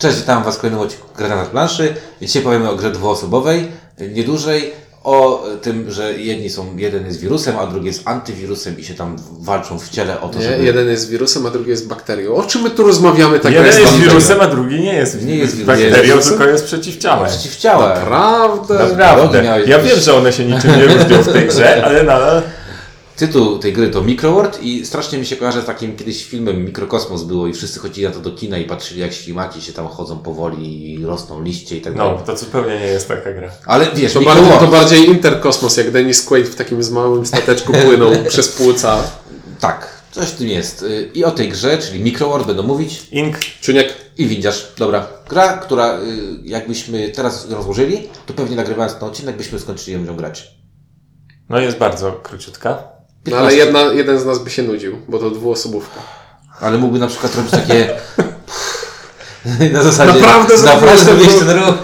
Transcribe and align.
Cześć, 0.00 0.18
witam 0.18 0.44
Was 0.44 0.56
w 0.56 0.60
kolejnym 0.60 0.80
odcinku 0.82 1.06
Gra 1.18 1.28
na 1.36 1.44
planszy. 1.44 1.94
Dzisiaj 2.22 2.42
powiemy 2.42 2.70
o 2.70 2.76
grze 2.76 2.90
dwuosobowej, 2.90 3.68
niedużej, 4.14 4.72
o 5.04 5.44
tym, 5.62 5.90
że 5.90 6.12
jedni 6.18 6.50
są, 6.50 6.76
jeden 6.76 7.06
jest 7.06 7.20
wirusem, 7.20 7.58
a 7.58 7.66
drugi 7.66 7.86
jest 7.86 8.02
antywirusem 8.08 8.78
i 8.78 8.84
się 8.84 8.94
tam 8.94 9.16
walczą 9.40 9.78
w 9.78 9.88
ciele 9.88 10.20
o 10.20 10.28
to, 10.28 10.38
Nie, 10.38 10.44
żeby... 10.44 10.64
jeden 10.64 10.88
jest 10.88 11.10
wirusem, 11.10 11.46
a 11.46 11.50
drugi 11.50 11.70
jest 11.70 11.88
bakterią. 11.88 12.34
O 12.34 12.42
czym 12.42 12.62
my 12.62 12.70
tu 12.70 12.82
rozmawiamy? 12.82 13.40
Tak 13.40 13.52
Jeden 13.52 13.66
jest 13.66 13.78
bakterią. 13.82 14.04
wirusem, 14.08 14.40
a 14.40 14.46
drugi 14.46 14.80
nie 14.80 14.94
jest, 14.94 15.22
Nie 15.26 15.36
jest 15.36 15.56
wirusem. 15.56 15.82
bakterią, 15.90 16.16
Jest 16.16 16.28
tylko 16.28 16.44
jest 16.44 16.64
przeciwciałem. 16.64 17.28
Przeciwciała. 17.30 17.88
Naprawdę? 17.88 18.74
Naprawdę. 18.78 19.42
miałeś 19.42 19.68
Ja 19.68 19.78
wiem, 19.78 19.98
że 20.00 20.14
one 20.14 20.32
się 20.32 20.44
niczym 20.44 20.76
nie 20.76 20.84
różnią 20.86 21.22
w 21.22 21.32
tej 21.32 21.46
grze, 21.48 21.84
ale 21.84 22.02
nadal... 22.02 22.42
Tytuł 23.20 23.58
tej 23.58 23.72
gry 23.72 23.90
to 23.90 24.02
Microworld 24.02 24.62
i 24.62 24.86
strasznie 24.86 25.18
mi 25.18 25.26
się 25.26 25.36
kojarzy 25.36 25.62
z 25.62 25.64
takim 25.64 25.96
kiedyś 25.96 26.24
filmem 26.24 26.64
Mikrokosmos 26.64 27.22
było 27.22 27.46
i 27.46 27.52
wszyscy 27.52 27.80
chodzili 27.80 28.06
na 28.06 28.12
to 28.12 28.20
do 28.20 28.30
kina 28.30 28.58
i 28.58 28.64
patrzyli 28.64 29.00
jak 29.00 29.12
ślimaki 29.12 29.62
się 29.62 29.72
tam 29.72 29.88
chodzą 29.88 30.18
powoli 30.18 30.94
i 30.94 31.04
rosną 31.06 31.42
liście 31.42 31.76
i 31.76 31.80
tak 31.80 31.94
dalej. 31.96 32.14
No, 32.18 32.26
to 32.26 32.36
zupełnie 32.36 32.80
nie 32.80 32.86
jest 32.86 33.08
taka 33.08 33.32
gra. 33.32 33.50
Ale 33.66 33.86
wiesz, 33.94 34.12
To, 34.12 34.20
bardziej, 34.20 34.58
to 34.58 34.66
bardziej 34.66 35.08
interkosmos, 35.08 35.76
jak 35.76 35.90
Dennis 35.90 36.22
Quaid 36.24 36.46
w 36.46 36.54
takim 36.54 36.82
z 36.82 36.90
małym 36.90 37.26
stateczku 37.26 37.72
płynął 37.72 38.10
przez 38.28 38.48
płuca. 38.48 39.02
tak, 39.60 40.02
coś 40.10 40.28
w 40.28 40.36
tym 40.36 40.48
jest. 40.48 40.82
Y, 40.82 41.10
I 41.14 41.24
o 41.24 41.30
tej 41.30 41.48
grze, 41.48 41.78
czyli 41.78 42.04
Microworld 42.04 42.46
będą 42.46 42.62
mówić 42.62 43.02
Ink, 43.12 43.38
Czuniek, 43.60 43.94
I 44.18 44.26
widzisz, 44.26 44.72
dobra. 44.78 45.06
Gra, 45.28 45.58
która 45.58 45.98
y, 45.98 46.02
jakbyśmy 46.44 47.08
teraz 47.08 47.50
rozłożyli, 47.50 48.08
to 48.26 48.34
pewnie 48.34 48.56
nagrywając 48.56 48.94
ten 48.94 49.08
odcinek 49.08 49.36
byśmy 49.36 49.58
skończyli 49.58 50.06
ją 50.06 50.16
grać. 50.16 50.54
no 51.48 51.58
jest 51.60 51.78
bardzo 51.78 52.12
króciutka. 52.12 52.99
No 53.26 53.36
ale 53.36 53.54
jedna, 53.54 53.80
jeden 53.80 54.18
z 54.18 54.24
nas 54.24 54.38
by 54.38 54.50
się 54.50 54.62
nudził, 54.62 54.98
bo 55.08 55.18
to 55.18 55.30
dwuosobówka. 55.30 56.00
Ale 56.60 56.78
mógłby 56.78 56.98
na 56.98 57.06
przykład 57.06 57.34
robić 57.34 57.50
takie... 57.50 57.96
na 59.72 59.82
zasadzie... 59.82 60.20
Naprawdę 60.20 60.62
Naprawdę 60.62 61.04
zrobiłeś 61.04 61.38
ten 61.38 61.50
ruch. 61.50 61.74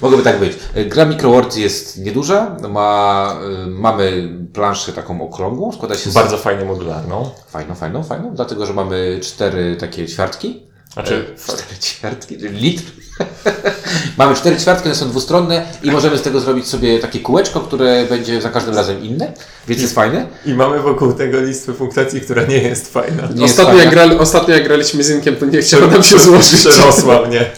Mogłoby 0.00 0.24
tak 0.24 0.38
być. 0.38 0.52
Gra 0.86 1.04
Microworld 1.04 1.56
jest 1.56 1.98
nieduża, 1.98 2.56
ma, 2.68 3.36
y, 3.64 3.70
mamy 3.70 4.28
planszę 4.52 4.92
taką 4.92 5.22
okrągłą, 5.22 5.72
składa 5.72 5.96
się 5.96 6.10
z... 6.10 6.14
Bardzo 6.14 6.38
fajnie 6.38 6.64
modularną. 6.64 7.30
Fajną, 7.48 7.74
fajną, 7.74 8.04
fajną, 8.04 8.34
dlatego, 8.34 8.66
że 8.66 8.72
mamy 8.72 9.20
cztery 9.22 9.76
takie 9.76 10.06
ćwiartki. 10.06 10.62
Znaczy, 10.92 11.34
Cztery 11.46 11.78
ćwiartki, 11.80 12.38
czyli 12.38 12.58
litr. 12.58 12.82
Mamy 14.18 14.34
cztery 14.34 14.56
ćwiartki, 14.56 14.88
one 14.88 14.94
są 14.94 15.08
dwustronne 15.08 15.66
i 15.82 15.90
możemy 15.90 16.18
z 16.18 16.22
tego 16.22 16.40
zrobić 16.40 16.68
sobie 16.68 16.98
takie 16.98 17.20
kółeczko, 17.20 17.60
które 17.60 18.04
będzie 18.04 18.40
za 18.42 18.50
każdym 18.50 18.74
razem 18.74 19.02
inne, 19.02 19.32
więc 19.68 19.82
jest 19.82 19.94
fajne. 19.94 20.26
i 20.46 20.54
mamy 20.54 20.80
wokół 20.80 21.12
tego 21.12 21.40
listę 21.40 21.72
punktacji, 21.72 22.20
która 22.20 22.42
nie 22.42 22.58
jest 22.58 22.92
fajna. 22.92 23.22
Nie 23.34 23.42
jest 23.42 23.58
Ostatnio 23.60 23.72
jak, 23.72 23.88
fajna. 23.88 23.90
grali, 23.90 24.18
ostatnio 24.18 24.54
jak 24.54 24.64
graliśmy 24.64 25.04
z 25.04 25.10
Inkiem, 25.10 25.36
to 25.36 25.46
nie 25.46 25.58
chciało 25.62 25.86
nam 25.86 26.02
się 26.02 26.18
złożyć. 26.18 26.60
Przerosła 26.60 27.26
mnie. 27.26 27.50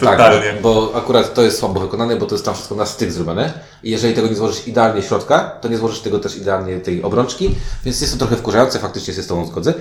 Totalnie. 0.00 0.52
Tak, 0.52 0.62
bo 0.62 0.92
akurat 0.94 1.34
to 1.34 1.42
jest 1.42 1.58
słabo 1.58 1.80
wykonane, 1.80 2.16
bo 2.16 2.26
to 2.26 2.34
jest 2.34 2.44
tam 2.44 2.54
wszystko 2.54 2.74
na 2.74 2.86
styk 2.86 3.12
zrobione. 3.12 3.52
I 3.82 3.90
jeżeli 3.90 4.14
tego 4.14 4.28
nie 4.28 4.34
złożysz 4.34 4.68
idealnie 4.68 5.02
środka, 5.02 5.38
to 5.60 5.68
nie 5.68 5.76
złożysz 5.76 6.00
tego 6.00 6.18
też 6.18 6.36
idealnie 6.36 6.80
tej 6.80 7.02
obrączki, 7.02 7.54
więc 7.84 8.00
jest 8.00 8.12
to 8.12 8.18
trochę 8.18 8.36
wkurzające, 8.36 8.78
faktycznie 8.78 9.14
się 9.14 9.22
z 9.22 9.26
Tobą 9.26 9.46
zgodzę. 9.46 9.74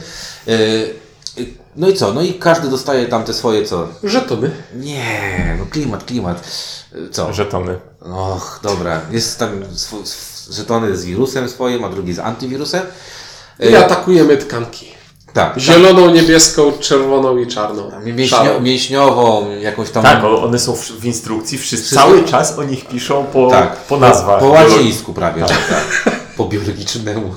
Yy, 0.47 0.55
No 1.75 1.89
i 1.89 1.93
co? 1.93 2.13
No 2.13 2.21
i 2.21 2.33
każdy 2.33 2.67
dostaje 2.69 3.05
tam 3.05 3.23
te 3.23 3.33
swoje 3.33 3.65
co? 3.65 3.87
Żetony. 4.03 4.51
Nie, 4.75 5.55
no 5.59 5.65
klimat, 5.71 6.03
klimat. 6.03 6.43
Co? 7.11 7.33
Żetony. 7.33 7.79
Och, 8.01 8.59
dobra. 8.63 9.01
Jest 9.11 9.39
tam 9.39 9.49
sw- 9.63 10.03
sw- 10.03 10.53
żetony 10.53 10.97
z 10.97 11.05
wirusem 11.05 11.49
swoim, 11.49 11.83
a 11.83 11.89
drugi 11.89 12.13
z 12.13 12.19
antywirusem. 12.19 12.81
I 13.59 13.75
atakujemy 13.75 14.37
tkanki. 14.37 14.91
tak. 15.33 15.59
Zieloną, 15.59 16.09
niebieską, 16.09 16.71
czerwoną 16.79 17.37
i 17.37 17.47
czarną. 17.47 17.91
Mięśnio, 18.05 18.59
mięśniową, 18.61 19.51
jakąś 19.51 19.89
tam. 19.89 20.03
Tak, 20.03 20.23
o- 20.23 20.43
one 20.43 20.59
są 20.59 20.75
w, 20.75 20.85
w 20.91 21.05
instrukcji, 21.05 21.57
wszyscy, 21.57 21.95
cały 21.95 22.23
czas 22.23 22.59
o 22.59 22.63
nich 22.63 22.87
piszą 22.87 23.25
po, 23.25 23.47
Tak. 23.49 23.75
po 23.77 23.97
nazwach. 23.97 24.39
Po 24.39 24.47
łacińsku 24.47 25.13
prawie, 25.13 25.41
że 25.41 25.47
tak. 25.47 26.15
Po 26.37 26.45
biologicznemu. 26.45 27.33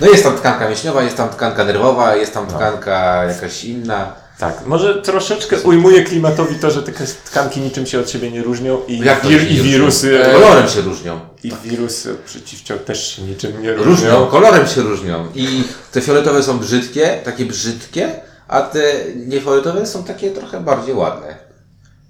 No 0.00 0.06
jest 0.06 0.24
tam 0.24 0.36
tkanka 0.36 0.68
mięśniowa, 0.68 1.02
jest 1.02 1.16
tam 1.16 1.28
tkanka 1.28 1.64
nerwowa, 1.64 2.16
jest 2.16 2.34
tam 2.34 2.46
tkanka 2.46 3.24
jakaś 3.24 3.64
inna. 3.64 4.12
Tak, 4.38 4.66
może 4.66 5.02
troszeczkę 5.02 5.60
ujmuje 5.60 6.02
klimatowi 6.04 6.54
to, 6.54 6.70
że 6.70 6.82
te 6.82 6.92
tkanki 7.24 7.60
niczym 7.60 7.86
się 7.86 8.00
od 8.00 8.10
siebie 8.10 8.30
nie 8.30 8.42
różnią 8.42 8.78
i, 8.88 8.98
Jak 8.98 9.20
to 9.20 9.28
wir, 9.28 9.50
i 9.50 9.54
nie 9.54 9.62
wirusy... 9.62 10.18
różnią? 10.18 10.32
Kolorem 10.32 10.68
się 10.68 10.80
różnią. 10.80 11.20
I 11.44 11.52
wirusy 11.64 12.10
od 12.12 12.18
przeciwciał 12.18 12.78
też 12.78 13.16
się 13.16 13.22
niczym 13.22 13.62
nie 13.62 13.72
różnią. 13.72 13.90
Różnią, 13.92 14.26
kolorem 14.26 14.66
się 14.66 14.80
różnią. 14.80 15.26
I 15.34 15.64
te 15.92 16.00
fioletowe 16.00 16.42
są 16.42 16.58
brzydkie, 16.58 17.20
takie 17.24 17.46
brzydkie, 17.46 18.20
a 18.48 18.62
te 18.62 18.82
niefioletowe 19.16 19.86
są 19.86 20.04
takie 20.04 20.30
trochę 20.30 20.60
bardziej 20.60 20.94
ładne. 20.94 21.36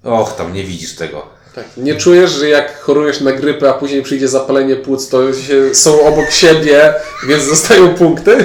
Och, 0.04 0.36
tam 0.36 0.52
nie 0.52 0.64
widzisz 0.64 0.96
tego. 0.96 1.26
Tak. 1.54 1.64
Nie 1.76 1.94
czujesz, 1.94 2.30
że 2.30 2.48
jak 2.48 2.80
chorujesz 2.80 3.20
na 3.20 3.32
grypę, 3.32 3.70
a 3.70 3.72
później 3.72 4.02
przyjdzie 4.02 4.28
zapalenie 4.28 4.76
płuc, 4.76 5.08
to 5.08 5.32
się, 5.32 5.74
są 5.74 6.06
obok 6.06 6.30
siebie, 6.30 6.94
więc 7.28 7.48
dostają 7.48 7.94
punkty? 7.94 8.36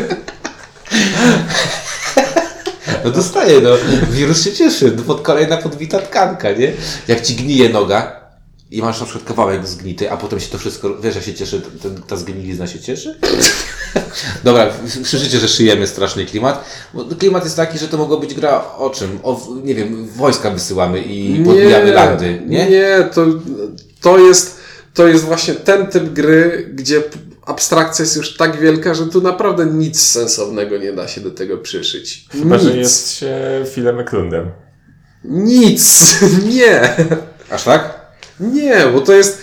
No 3.04 3.12
dostaje, 3.12 3.62
no. 3.62 3.70
Wirus 4.12 4.44
się 4.44 4.54
cieszy. 4.54 4.92
Pod 4.92 5.22
kolejna 5.22 5.58
podbita 5.58 6.00
tkanka, 6.00 6.52
nie? 6.52 6.74
Jak 7.08 7.22
ci 7.22 7.36
gnije 7.36 7.70
noga 7.70 8.19
i 8.72 8.82
masz 8.82 9.00
na 9.00 9.06
przykład 9.06 9.28
kawałek 9.28 9.68
zgnity, 9.68 10.12
a 10.12 10.18
potem 10.18 10.40
się 10.40 10.48
to 10.52 10.58
wszystko, 10.58 10.98
wiesz, 11.02 11.16
jak 11.16 11.24
się 11.24 11.34
cieszy, 11.34 11.62
ten, 11.82 12.02
ta 12.08 12.16
zgnilizna 12.16 12.68
się 12.68 12.80
cieszy? 12.80 13.20
Dobra, 14.44 14.72
słyszycie, 15.04 15.40
że 15.40 15.48
szyjemy 15.48 15.88
straszny 15.88 16.26
klimat. 16.26 16.66
Bo 16.94 17.06
klimat 17.06 17.44
jest 17.44 17.56
taki, 17.56 17.80
że 17.80 17.88
to 17.88 17.98
mogło 17.98 18.20
być 18.20 18.34
gra 18.34 18.66
o 18.78 18.90
czym? 18.90 19.20
O, 19.24 19.48
nie 19.64 19.76
wiem, 19.76 20.08
wojska 20.08 20.52
wysyłamy 20.52 21.02
i 21.02 21.44
podbijamy 21.46 21.92
landy, 21.92 22.42
nie? 22.48 22.70
Nie, 22.70 23.10
to, 23.14 23.26
to, 24.02 24.18
jest, 24.18 24.60
to 24.94 25.08
jest 25.08 25.24
właśnie 25.24 25.54
ten 25.54 25.88
typ 25.88 26.14
gry, 26.14 26.70
gdzie 26.74 27.04
abstrakcja 27.46 28.04
jest 28.04 28.16
już 28.16 28.38
tak 28.38 28.60
wielka, 28.60 28.94
że 28.94 29.08
tu 29.08 29.22
naprawdę 29.22 29.66
nic 29.66 30.02
sensownego 30.02 30.78
nie 30.78 30.94
da 30.94 31.08
się 31.08 31.22
do 31.22 31.32
tego 31.32 31.58
przyszyć. 31.58 32.26
Chyba, 32.32 32.56
nic. 32.56 32.66
że 32.66 32.78
jest 32.78 33.12
się 33.12 33.38
Filem 33.74 34.00
Eklundem. 34.00 34.52
Nic! 35.24 36.16
Nie! 36.56 36.96
Aż 37.50 37.64
tak? 37.64 37.99
Nie, 38.40 38.78
bo 38.94 39.02
to 39.02 39.14
jest. 39.14 39.42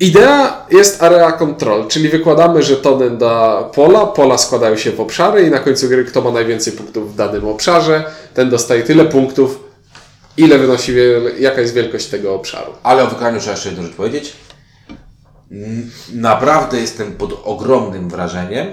Idea 0.00 0.66
jest 0.70 1.02
area 1.02 1.32
control, 1.32 1.88
czyli 1.88 2.08
wykładamy 2.08 2.62
żetony 2.62 3.10
na 3.10 3.62
pola, 3.74 4.06
pola 4.06 4.38
składają 4.38 4.76
się 4.76 4.90
w 4.92 5.00
obszary 5.00 5.42
i 5.46 5.50
na 5.50 5.58
końcu 5.58 5.88
gry 5.88 6.04
kto 6.04 6.22
ma 6.22 6.30
najwięcej 6.30 6.72
punktów 6.72 7.12
w 7.12 7.16
danym 7.16 7.44
obszarze, 7.48 8.04
ten 8.34 8.50
dostaje 8.50 8.82
tyle 8.82 9.04
punktów, 9.04 9.64
ile 10.36 10.58
wynosi, 10.58 10.94
jaka 11.38 11.60
jest 11.60 11.74
wielkość 11.74 12.06
tego 12.06 12.34
obszaru. 12.34 12.72
Ale 12.82 13.02
o 13.02 13.06
wykonaniu 13.06 13.40
trzeba 13.40 13.52
jeszcze 13.52 13.68
jedną 13.68 13.84
rzecz 13.84 13.94
powiedzieć. 13.94 14.32
Naprawdę 16.12 16.80
jestem 16.80 17.12
pod 17.12 17.40
ogromnym 17.44 18.08
wrażeniem 18.08 18.66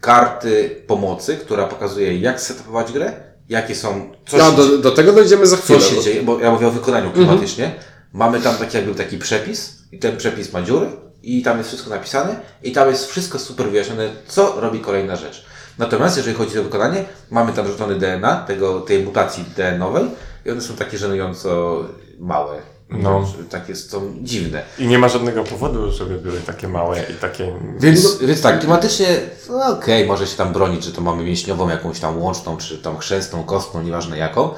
karty 0.00 0.82
pomocy, 0.86 1.36
która 1.36 1.64
pokazuje 1.66 2.18
jak 2.18 2.40
setupować 2.40 2.92
grę, 2.92 3.12
jakie 3.48 3.74
są, 3.74 4.10
co 4.28 4.36
No, 4.38 4.52
do, 4.52 4.78
do 4.78 4.90
tego 4.90 5.12
dojdziemy 5.12 5.46
za 5.46 5.56
chwilę. 5.56 5.78
co 5.78 5.84
się 5.86 5.96
bo- 5.96 6.02
dzieje, 6.02 6.22
bo 6.22 6.40
ja 6.40 6.50
mówię 6.50 6.66
o 6.66 6.70
wykonaniu 6.70 7.10
klimatycznie. 7.10 7.72
Mamy 8.12 8.40
tam 8.40 8.56
taki 8.56 8.76
jakby 8.76 8.94
taki 8.94 9.18
przepis 9.18 9.78
i 9.92 9.98
ten 9.98 10.16
przepis 10.16 10.52
ma 10.52 10.62
dziury 10.62 10.86
i 11.22 11.42
tam 11.42 11.58
jest 11.58 11.70
wszystko 11.70 11.90
napisane 11.90 12.40
i 12.62 12.72
tam 12.72 12.88
jest 12.88 13.06
wszystko 13.06 13.38
super 13.38 13.70
wyjaśnione, 13.70 14.08
co 14.28 14.60
robi 14.60 14.80
kolejna 14.80 15.16
rzecz. 15.16 15.46
Natomiast 15.78 16.16
jeżeli 16.16 16.36
chodzi 16.36 16.58
o 16.58 16.62
wykonanie, 16.62 17.04
mamy 17.30 17.52
tam 17.52 17.66
żetony 17.66 17.94
DNA, 17.94 18.36
tego, 18.36 18.80
tej 18.80 19.04
mutacji 19.04 19.44
DNA-owej 19.56 20.04
i 20.46 20.50
one 20.50 20.60
są 20.60 20.76
takie 20.76 20.98
żenująco 20.98 21.84
małe. 22.18 22.62
No. 22.90 23.26
Takie 23.50 23.76
są 23.76 24.14
dziwne. 24.22 24.62
I 24.78 24.86
nie 24.86 24.98
ma 24.98 25.08
żadnego 25.08 25.44
powodu, 25.44 25.92
żeby 25.92 26.18
były 26.18 26.40
takie 26.40 26.68
małe 26.68 27.02
i 27.02 27.14
takie... 27.14 27.52
Więc, 27.78 28.18
więc 28.18 28.42
tak, 28.42 28.60
klimatycznie, 28.60 29.06
no 29.50 29.66
okej, 29.66 30.06
może 30.06 30.26
się 30.26 30.36
tam 30.36 30.52
bronić, 30.52 30.84
że 30.84 30.92
to 30.92 31.00
mamy 31.00 31.24
mięśniową, 31.24 31.68
jakąś 31.68 32.00
tam 32.00 32.22
łączną, 32.22 32.56
czy 32.56 32.78
tam 32.78 32.98
chrzęstną, 32.98 33.44
kostną, 33.44 33.82
nieważne 33.82 34.18
jaką. 34.18 34.50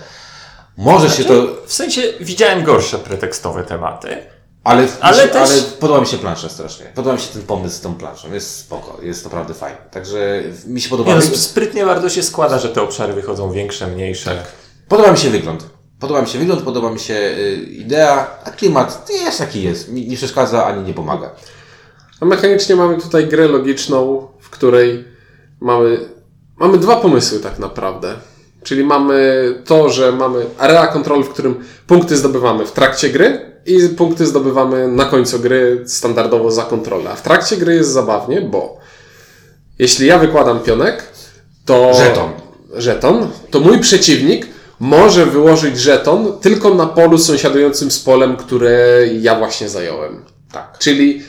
Może 0.78 1.10
się 1.10 1.24
to, 1.24 1.34
W 1.66 1.72
sensie 1.72 2.02
widziałem 2.20 2.64
gorsze 2.64 2.98
pretekstowe 2.98 3.64
tematy. 3.64 4.08
ale, 4.64 4.86
Ale 5.00 5.28
też- 5.28 5.50
ale 5.50 5.62
podoba 5.62 6.00
mi 6.00 6.06
się 6.06 6.18
plansza 6.18 6.48
strasznie. 6.48 6.86
Podoba 6.94 7.14
mi 7.14 7.20
się 7.20 7.28
ten 7.32 7.42
pomysł 7.42 7.76
z 7.76 7.80
tą 7.80 7.94
planszą. 7.94 8.32
Jest 8.32 8.56
spoko, 8.56 8.98
jest 9.02 9.24
naprawdę 9.24 9.54
fajny. 9.54 9.78
Także 9.90 10.42
mi 10.66 10.80
się 10.80 10.88
podoba. 10.90 11.08
Nie, 11.10 11.16
no, 11.16 11.22
sp- 11.30 11.38
sprytnie 11.38 11.86
bardzo 11.86 12.08
się 12.08 12.22
składa, 12.22 12.58
że 12.58 12.68
te 12.68 12.82
obszary 12.82 13.12
wychodzą 13.12 13.52
większe, 13.52 13.86
mniejsze. 13.86 14.30
Tak. 14.36 14.46
Podoba 14.88 15.12
mi 15.12 15.18
się 15.18 15.30
wygląd. 15.30 15.66
Podoba 16.00 16.22
mi 16.22 16.28
się 16.28 16.38
wygląd, 16.38 16.62
podoba 16.62 16.90
mi 16.90 17.00
się 17.00 17.14
y, 17.14 17.54
idea, 17.70 18.30
a 18.44 18.50
klimat 18.50 19.08
jest 19.24 19.40
jaki 19.40 19.62
jest. 19.62 19.88
Mi 19.92 20.08
nie 20.08 20.16
przeszkadza 20.16 20.66
ani 20.66 20.82
nie 20.84 20.94
pomaga. 20.94 21.30
A 22.20 22.24
mechanicznie 22.24 22.76
mamy 22.76 23.00
tutaj 23.02 23.26
grę 23.28 23.48
logiczną, 23.48 24.28
w 24.40 24.50
której 24.50 25.04
mamy, 25.60 25.98
mamy 26.56 26.78
dwa 26.78 26.96
pomysły 26.96 27.40
tak 27.40 27.58
naprawdę. 27.58 28.14
Czyli 28.62 28.84
mamy 28.84 29.54
to, 29.64 29.88
że 29.88 30.12
mamy 30.12 30.46
area 30.58 30.86
control, 30.86 31.24
w 31.24 31.28
którym 31.28 31.64
punkty 31.86 32.16
zdobywamy 32.16 32.66
w 32.66 32.72
trakcie 32.72 33.08
gry 33.08 33.40
i 33.66 33.88
punkty 33.88 34.26
zdobywamy 34.26 34.88
na 34.88 35.04
końcu 35.04 35.38
gry 35.38 35.84
standardowo 35.86 36.50
za 36.50 36.62
kontrolę. 36.62 37.10
A 37.10 37.16
w 37.16 37.22
trakcie 37.22 37.56
gry 37.56 37.74
jest 37.74 37.90
zabawnie, 37.90 38.40
bo 38.40 38.78
jeśli 39.78 40.06
ja 40.06 40.18
wykładam 40.18 40.60
pionek, 40.60 41.02
to... 41.64 41.94
Żeton. 41.94 42.30
żeton, 42.74 43.28
to 43.50 43.60
mój 43.60 43.78
przeciwnik 43.78 44.46
może 44.80 45.26
wyłożyć 45.26 45.78
żeton 45.78 46.38
tylko 46.40 46.74
na 46.74 46.86
polu 46.86 47.18
sąsiadującym 47.18 47.90
z 47.90 47.98
polem, 47.98 48.36
które 48.36 49.06
ja 49.20 49.38
właśnie 49.38 49.68
zająłem. 49.68 50.24
Tak. 50.52 50.78
Czyli 50.78 51.22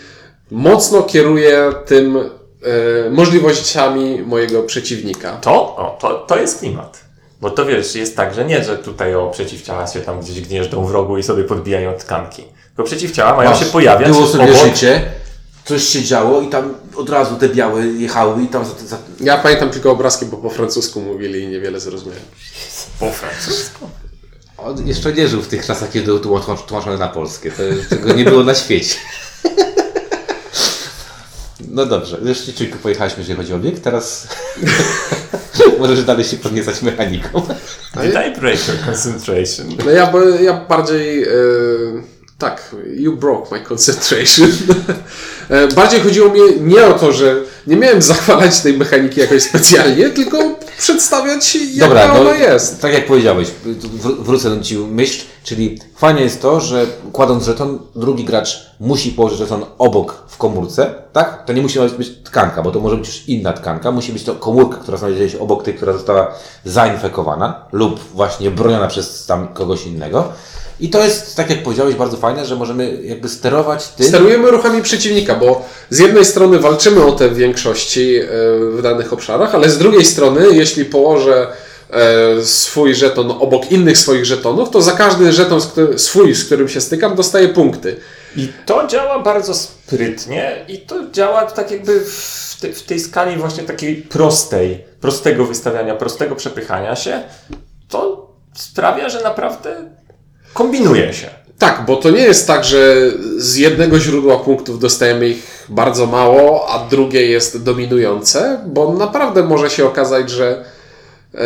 mocno 0.51 1.03
kieruję 1.03 1.71
tym 1.85 2.17
e, 2.17 3.09
możliwościami 3.09 4.21
mojego 4.21 4.63
przeciwnika. 4.63 5.31
To, 5.31 5.51
o, 5.75 5.97
to, 6.01 6.13
to 6.13 6.39
jest 6.39 6.59
klimat. 6.59 7.08
Bo 7.41 7.49
to 7.49 7.65
wiesz, 7.65 7.95
jest 7.95 8.15
tak, 8.15 8.33
że 8.33 8.45
nie, 8.45 8.63
że 8.63 8.77
tutaj 8.77 9.15
o 9.15 9.27
przeciwciała 9.29 9.87
się 9.87 10.01
tam 10.01 10.19
gdzieś 10.19 10.41
gnieżdżą 10.41 10.85
w 10.85 10.91
rogu 10.91 11.17
i 11.17 11.23
sobie 11.23 11.43
podbijają 11.43 11.93
tkanki. 11.93 12.43
Tylko 12.67 12.83
przeciwciała 12.83 13.35
mają 13.35 13.55
się 13.55 13.65
pojawiać 13.65 14.11
Było 14.11 14.27
sobie 14.27 14.43
obok, 14.43 14.57
życie, 14.65 15.11
coś 15.65 15.83
się 15.83 16.03
działo 16.03 16.41
i 16.41 16.47
tam 16.49 16.73
od 16.95 17.09
razu 17.09 17.35
te 17.35 17.49
białe 17.49 17.87
jechały 17.87 18.43
i 18.43 18.47
tam 18.47 18.65
za, 18.65 18.71
za, 18.87 18.97
Ja 19.21 19.37
pamiętam 19.37 19.69
tylko 19.69 19.91
obrazki, 19.91 20.25
bo 20.25 20.37
po 20.37 20.49
francusku 20.49 21.01
mówili 21.01 21.43
i 21.43 21.47
niewiele 21.47 21.79
zrozumiałem. 21.79 22.23
po 22.99 23.11
francusku. 23.11 23.89
On 24.57 24.87
jeszcze 24.87 25.13
nie 25.13 25.27
żył 25.27 25.41
w 25.41 25.47
tych 25.47 25.65
czasach, 25.65 25.91
kiedy 25.91 26.05
był 26.05 26.19
tłumacz- 26.19 26.65
tłumaczony 26.65 26.97
na 26.97 27.07
polskie. 27.07 27.51
To 27.51 27.63
tego 27.95 28.13
nie 28.13 28.23
było 28.25 28.43
na 28.43 28.55
świecie. 28.55 28.95
No 31.67 31.85
dobrze, 31.85 32.17
już 32.25 32.39
ci 32.39 32.53
czujko 32.53 32.77
pojechaliśmy, 32.83 33.19
jeżeli 33.19 33.37
chodzi 33.37 33.53
o 33.53 33.59
bieg. 33.59 33.79
Teraz 33.79 34.27
możesz 35.79 36.03
dalej 36.03 36.25
się 36.25 36.37
podniecać 36.37 36.81
mechaniką. 36.81 37.41
Break 38.39 38.67
your 38.67 38.77
concentration? 38.85 39.67
No 39.85 39.91
ja, 39.91 40.13
ja 40.41 40.65
bardziej. 40.69 41.23
E, 41.23 41.27
tak, 42.37 42.75
you 42.95 43.17
broke 43.17 43.55
my 43.55 43.61
concentration. 43.65 44.51
E, 45.49 45.67
bardziej 45.67 45.99
chodziło 45.99 46.29
mi 46.29 46.41
nie 46.61 46.85
o 46.85 46.93
to, 46.93 47.11
że 47.11 47.35
nie 47.67 47.75
miałem 47.75 48.01
zachwalać 48.11 48.59
tej 48.59 48.77
mechaniki 48.77 49.19
jakoś 49.19 49.43
specjalnie, 49.43 50.09
tylko 50.09 50.58
przedstawiać, 50.79 51.55
jaka 51.73 51.87
Dobra, 51.87 52.13
no, 52.13 52.19
ona 52.21 52.35
jest. 52.35 52.81
tak 52.81 52.93
jak 52.93 53.05
powiedziałeś, 53.07 53.47
wr- 54.03 54.23
wrócę 54.23 54.49
do 54.55 54.63
Ci 54.63 54.77
myśl, 54.77 55.21
czyli 55.43 55.79
fajnie 55.95 56.21
jest 56.21 56.41
to, 56.41 56.59
że 56.59 56.85
kładąc 57.11 57.43
żeton, 57.43 57.79
drugi 57.95 58.23
gracz 58.25 58.71
musi 58.79 59.11
położyć 59.11 59.39
żeton 59.39 59.65
obok 59.77 60.23
w 60.27 60.37
komórce, 60.37 60.93
tak? 61.13 61.45
To 61.45 61.53
nie 61.53 61.61
musi 61.61 61.79
być 61.97 62.09
tkanka, 62.23 62.61
bo 62.61 62.71
to 62.71 62.79
może 62.79 62.97
być 62.97 63.07
już 63.07 63.27
inna 63.27 63.53
tkanka, 63.53 63.91
musi 63.91 64.13
być 64.13 64.23
to 64.23 64.35
komórka, 64.35 64.77
która 64.77 64.97
znajduje 64.97 65.29
się 65.29 65.39
obok 65.39 65.63
tej, 65.63 65.73
która 65.73 65.93
została 65.93 66.31
zainfekowana 66.65 67.65
lub 67.71 67.99
właśnie 68.13 68.51
broniona 68.51 68.87
przez 68.87 69.25
tam 69.25 69.47
kogoś 69.47 69.85
innego. 69.85 70.33
I 70.79 70.89
to 70.89 71.03
jest, 71.03 71.35
tak 71.35 71.49
jak 71.49 71.63
powiedziałeś, 71.63 71.95
bardzo 71.95 72.17
fajne, 72.17 72.45
że 72.45 72.55
możemy 72.55 72.99
jakby 73.03 73.29
sterować 73.29 73.87
tym. 73.87 74.07
Sterujemy 74.07 74.51
ruchami 74.51 74.81
przeciwnika, 74.81 75.35
bo 75.35 75.65
z 75.89 75.99
jednej 75.99 76.25
strony 76.25 76.59
walczymy 76.59 77.05
o 77.05 77.11
te 77.11 77.29
większości 77.29 78.15
e, 78.15 78.25
w 78.71 78.81
danych 78.81 79.13
obszarach, 79.13 79.55
ale 79.55 79.69
z 79.69 79.77
drugiej 79.77 80.05
strony, 80.05 80.45
jeśli 80.51 80.85
położę 80.85 81.47
e, 81.89 82.43
swój 82.43 82.95
żeton 82.95 83.31
obok 83.31 83.71
innych 83.71 83.97
swoich 83.97 84.25
żetonów, 84.25 84.69
to 84.69 84.81
za 84.81 84.91
każdy 84.91 85.31
żeton 85.31 85.61
swój, 85.97 86.35
z 86.35 86.45
którym 86.45 86.69
się 86.69 86.81
stykam, 86.81 87.15
dostaję 87.15 87.47
punkty. 87.47 87.95
I 88.35 88.47
to 88.65 88.87
działa 88.87 89.19
bardzo 89.19 89.53
sprytnie 89.53 90.65
i 90.67 90.77
to 90.77 90.95
działa 91.11 91.45
tak 91.45 91.71
jakby 91.71 91.99
w, 91.99 92.57
te, 92.61 92.73
w 92.73 92.83
tej 92.83 92.99
skali 92.99 93.37
właśnie 93.37 93.63
takiej 93.63 93.95
prostej, 93.95 94.85
prostego 95.01 95.45
wystawiania, 95.45 95.95
prostego 95.95 96.35
przepychania 96.35 96.95
się. 96.95 97.23
To 97.87 98.29
sprawia, 98.53 99.09
że 99.09 99.23
naprawdę 99.23 99.98
kombinuje 100.53 101.13
się. 101.13 101.29
Tak, 101.59 101.83
bo 101.87 101.95
to 101.95 102.09
nie 102.09 102.21
jest 102.21 102.47
tak, 102.47 102.63
że 102.63 103.11
z 103.37 103.55
jednego 103.55 103.99
źródła 103.99 104.37
punktów 104.37 104.79
dostajemy 104.79 105.29
ich 105.29 105.65
bardzo 105.69 106.05
mało, 106.05 106.69
a 106.69 106.87
drugie 106.89 107.27
jest 107.27 107.63
dominujące, 107.63 108.59
bo 108.67 108.93
naprawdę 108.93 109.43
może 109.43 109.69
się 109.69 109.85
okazać, 109.85 110.29
że 110.29 110.65
e, 111.35 111.39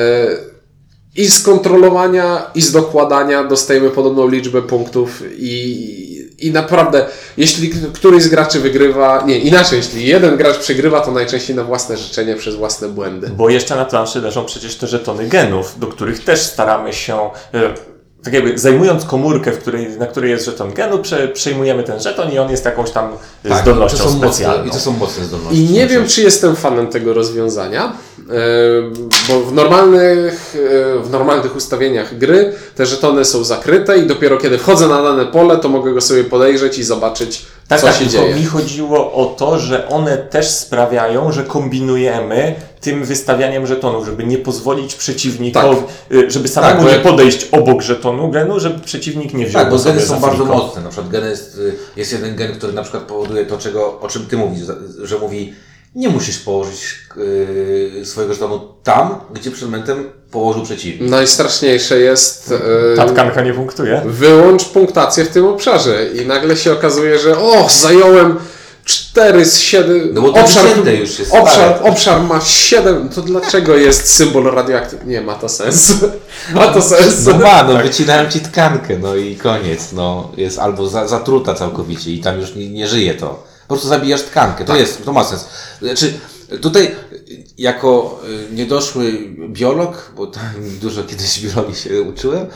i 1.16 1.28
z 1.28 1.44
kontrolowania, 1.44 2.52
i 2.56 2.62
z 2.62 2.72
dokładania 2.72 3.44
dostajemy 3.44 3.90
podobną 3.90 4.28
liczbę 4.28 4.62
punktów 4.62 5.24
i, 5.38 6.48
i 6.48 6.52
naprawdę, 6.52 7.06
jeśli 7.38 7.72
któryś 7.94 8.24
z 8.24 8.28
graczy 8.28 8.60
wygrywa, 8.60 9.24
nie, 9.28 9.40
inaczej, 9.40 9.78
jeśli 9.78 10.08
jeden 10.08 10.38
gracz 10.38 10.58
przegrywa, 10.58 11.02
to 11.02 11.12
najczęściej 11.12 11.56
na 11.56 11.64
własne 11.64 11.98
życzenie 11.98 12.36
przez 12.36 12.56
własne 12.56 12.90
błędy. 12.90 13.30
Bo 13.38 13.50
jeszcze 13.50 13.76
na 13.76 13.86
planszy 13.86 14.22
leżą 14.22 14.46
przecież 14.46 14.76
te 14.76 14.88
żetony 14.88 15.28
genów, 15.28 15.80
do 15.80 15.88
których 15.88 16.24
też 16.24 16.42
staramy 16.42 16.94
się, 16.94 17.20
e, 17.54 17.93
tak 18.24 18.34
jakby 18.34 18.58
zajmując 18.58 19.06
komórkę, 19.06 19.52
w 19.52 19.60
której, 19.60 19.90
na 19.90 20.08
której 20.08 20.32
jest 20.32 20.46
żeton 20.46 20.74
genu, 20.74 21.00
prze, 21.00 21.28
przejmujemy 21.28 21.84
ten 21.84 22.00
żeton 22.00 22.32
i 22.32 22.40
on 22.40 22.52
jest 22.52 22.66
jakąś 22.66 22.92
tam 22.92 23.12
Tak, 23.50 23.62
zdolnością 23.62 23.98
to 23.98 24.04
są 24.04 24.10
mocne, 24.10 24.34
specjalną. 24.34 24.66
I 24.66 24.72
to 24.72 24.80
są 24.80 24.92
mocne 24.92 25.26
zdolności. 25.26 25.60
I 25.60 25.70
nie 25.70 25.88
wiem, 25.88 26.08
czy 26.08 26.22
jestem 26.22 26.56
fanem 26.56 26.88
tego 26.88 27.14
rozwiązania, 27.14 27.94
e, 28.20 28.34
bo 29.30 29.40
w 29.40 29.54
normalnych, 29.54 30.56
e, 30.96 31.00
w 31.00 31.10
normalnych 31.12 31.56
ustawieniach 31.56 32.18
gry 32.18 32.54
te 32.76 32.86
żetony 32.86 33.26
są 33.26 33.44
zakryte 33.44 33.98
i 33.98 34.08
dopiero 34.08 34.38
kiedy 34.38 34.58
wchodzę 34.58 34.88
na 34.88 35.04
dane 35.04 35.26
pole, 35.26 35.58
to 35.58 35.70
mogę 35.70 35.94
go 35.94 36.02
sobie 36.02 36.24
podejrzeć 36.24 36.78
i 36.78 36.84
zobaczyć, 36.84 37.46
Tak, 37.74 37.82
co 37.82 37.88
tak, 37.88 37.96
się 37.96 38.08
dzieje. 38.08 38.36
mi 38.36 38.46
chodziło 38.46 39.14
o 39.14 39.26
to, 39.26 39.60
że 39.60 39.88
one 39.88 40.18
też 40.18 40.50
sprawiają, 40.50 41.32
że 41.32 41.44
kombinujemy 41.44 42.56
tym 42.82 43.06
wystawianiem 43.06 43.68
żetonów, 43.68 44.06
żeby 44.06 44.24
nie 44.24 44.38
pozwolić 44.38 44.96
przeciwnikowi, 44.96 45.82
y, 46.12 46.32
żeby 46.32 46.48
samemu 46.48 46.84
Tak, 46.84 46.92
nie 46.92 47.00
podejść 47.00 47.48
obok 47.52 47.82
żetonu 47.82 48.32
genu, 48.32 48.60
żeby 48.60 48.80
przeciwnik 48.80 49.34
nie 49.34 49.46
wziął 49.46 49.62
Tak, 49.62 49.72
bo 49.72 49.80
geny 49.80 50.02
są 50.02 50.20
bardzo 50.20 50.46
mocne. 50.46 50.82
Na 50.82 50.90
przykład 50.90 51.10
gen 51.12 51.26
jest, 51.30 51.58
y, 51.58 51.76
jest 51.96 52.12
jeden 52.12 52.36
gen, 52.36 52.54
który 52.56 52.74
na 52.74 52.82
przykład 52.82 53.04
powoduje 53.04 53.46
to, 53.46 53.58
czego, 53.58 54.00
o 54.00 54.08
czym 54.08 54.26
ty 54.26 54.38
mówisz, 54.38 54.64
że- 55.04 55.20
mówi 55.20 55.54
nie 55.96 56.10
musisz 56.10 56.40
położyć 56.40 56.80
yy, 57.96 58.06
swojego 58.06 58.34
żetonu 58.34 58.60
tam, 58.84 59.16
gdzie 59.34 59.52
przed 59.52 59.66
momentem 59.70 60.10
położył 60.34 60.64
przeciwnik. 60.64 61.10
Najstraszniejsze 61.10 62.00
jest 62.00 62.54
e, 62.94 62.96
Ta 62.96 63.06
tkanka 63.06 63.42
nie 63.42 63.54
punktuje. 63.54 64.02
wyłącz 64.06 64.66
punktację 64.66 65.26
w 65.26 65.30
tym 65.30 65.46
obszarze 65.46 66.06
i 66.08 66.26
nagle 66.26 66.58
się 66.58 66.74
okazuje, 66.74 67.20
że 67.20 67.38
o, 67.38 67.68
zająłem 67.70 68.40
4 68.86 69.46
z 69.46 69.60
7. 69.60 70.10
No 70.14 70.22
bo 70.22 70.34
to 70.34 70.48
wycięte 70.48 70.96
już 70.96 71.20
jest 71.20 71.34
obszar, 71.34 71.76
stare. 71.76 71.82
obszar 71.92 72.22
ma 72.22 72.42
7. 72.42 73.10
To 73.10 73.22
dlaczego 73.22 73.78
jest 73.78 74.14
symbol 74.14 74.44
radioaktywny? 74.44 75.12
Nie, 75.12 75.22
ma 75.22 75.36
to 75.36 75.50
sens. 75.50 75.94
ma 76.56 76.68
to 76.68 76.82
sens. 76.82 77.26
No 77.26 77.38
ma, 77.38 77.64
no 77.64 77.78
wycinają 77.78 78.30
ci 78.32 78.40
tkankę, 78.40 78.98
no 79.00 79.16
i 79.16 79.36
koniec. 79.36 79.94
No, 79.94 80.32
jest 80.38 80.60
albo 80.60 80.88
za, 80.88 81.08
zatruta 81.08 81.54
całkowicie 81.54 82.12
i 82.12 82.20
tam 82.20 82.40
już 82.40 82.56
nie, 82.56 82.70
nie 82.70 82.88
żyje 82.88 83.14
to. 83.14 83.44
Po 83.68 83.68
prostu 83.68 83.88
zabijasz 83.88 84.22
tkankę. 84.22 84.66
To 84.66 84.76
jest, 84.76 85.06
to 85.06 85.14
ma 85.14 85.24
sens. 85.24 85.46
Znaczy, 85.82 86.14
tutaj 86.62 86.92
jako 87.58 88.22
y, 88.52 88.56
niedoszły 88.56 89.14
biolog, 89.48 90.12
bo 90.16 90.32
dużo 90.82 91.04
kiedyś 91.04 91.40
biologii 91.40 91.76
się 91.76 92.02
uczyłem, 92.02 92.48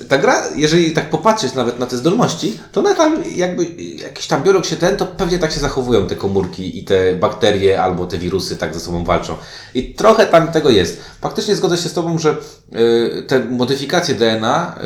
y, 0.00 0.04
ta 0.04 0.18
gra, 0.18 0.42
jeżeli 0.56 0.92
tak 0.92 1.10
popatrzeć 1.10 1.54
nawet 1.54 1.78
na 1.78 1.86
te 1.86 1.96
zdolności, 1.96 2.58
to 2.72 2.80
ona 2.80 2.94
tam 2.94 3.22
jakby 3.36 3.64
jakiś 3.96 4.26
tam 4.26 4.42
biolog 4.42 4.66
się 4.66 4.76
ten, 4.76 4.96
to 4.96 5.06
pewnie 5.06 5.38
tak 5.38 5.52
się 5.52 5.60
zachowują 5.60 6.06
te 6.06 6.16
komórki 6.16 6.78
i 6.78 6.84
te 6.84 7.14
bakterie 7.16 7.82
albo 7.82 8.06
te 8.06 8.18
wirusy 8.18 8.56
tak 8.56 8.74
ze 8.74 8.80
sobą 8.80 9.04
walczą. 9.04 9.36
I 9.74 9.94
trochę 9.94 10.26
tam 10.26 10.52
tego 10.52 10.70
jest. 10.70 11.00
Faktycznie 11.20 11.56
zgodzę 11.56 11.76
się 11.76 11.88
z 11.88 11.92
Tobą, 11.92 12.18
że 12.18 12.36
y, 12.72 13.22
te 13.22 13.44
modyfikacje 13.44 14.14
DNA, 14.14 14.78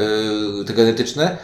te 0.66 0.72
genetyczne, 0.72 1.37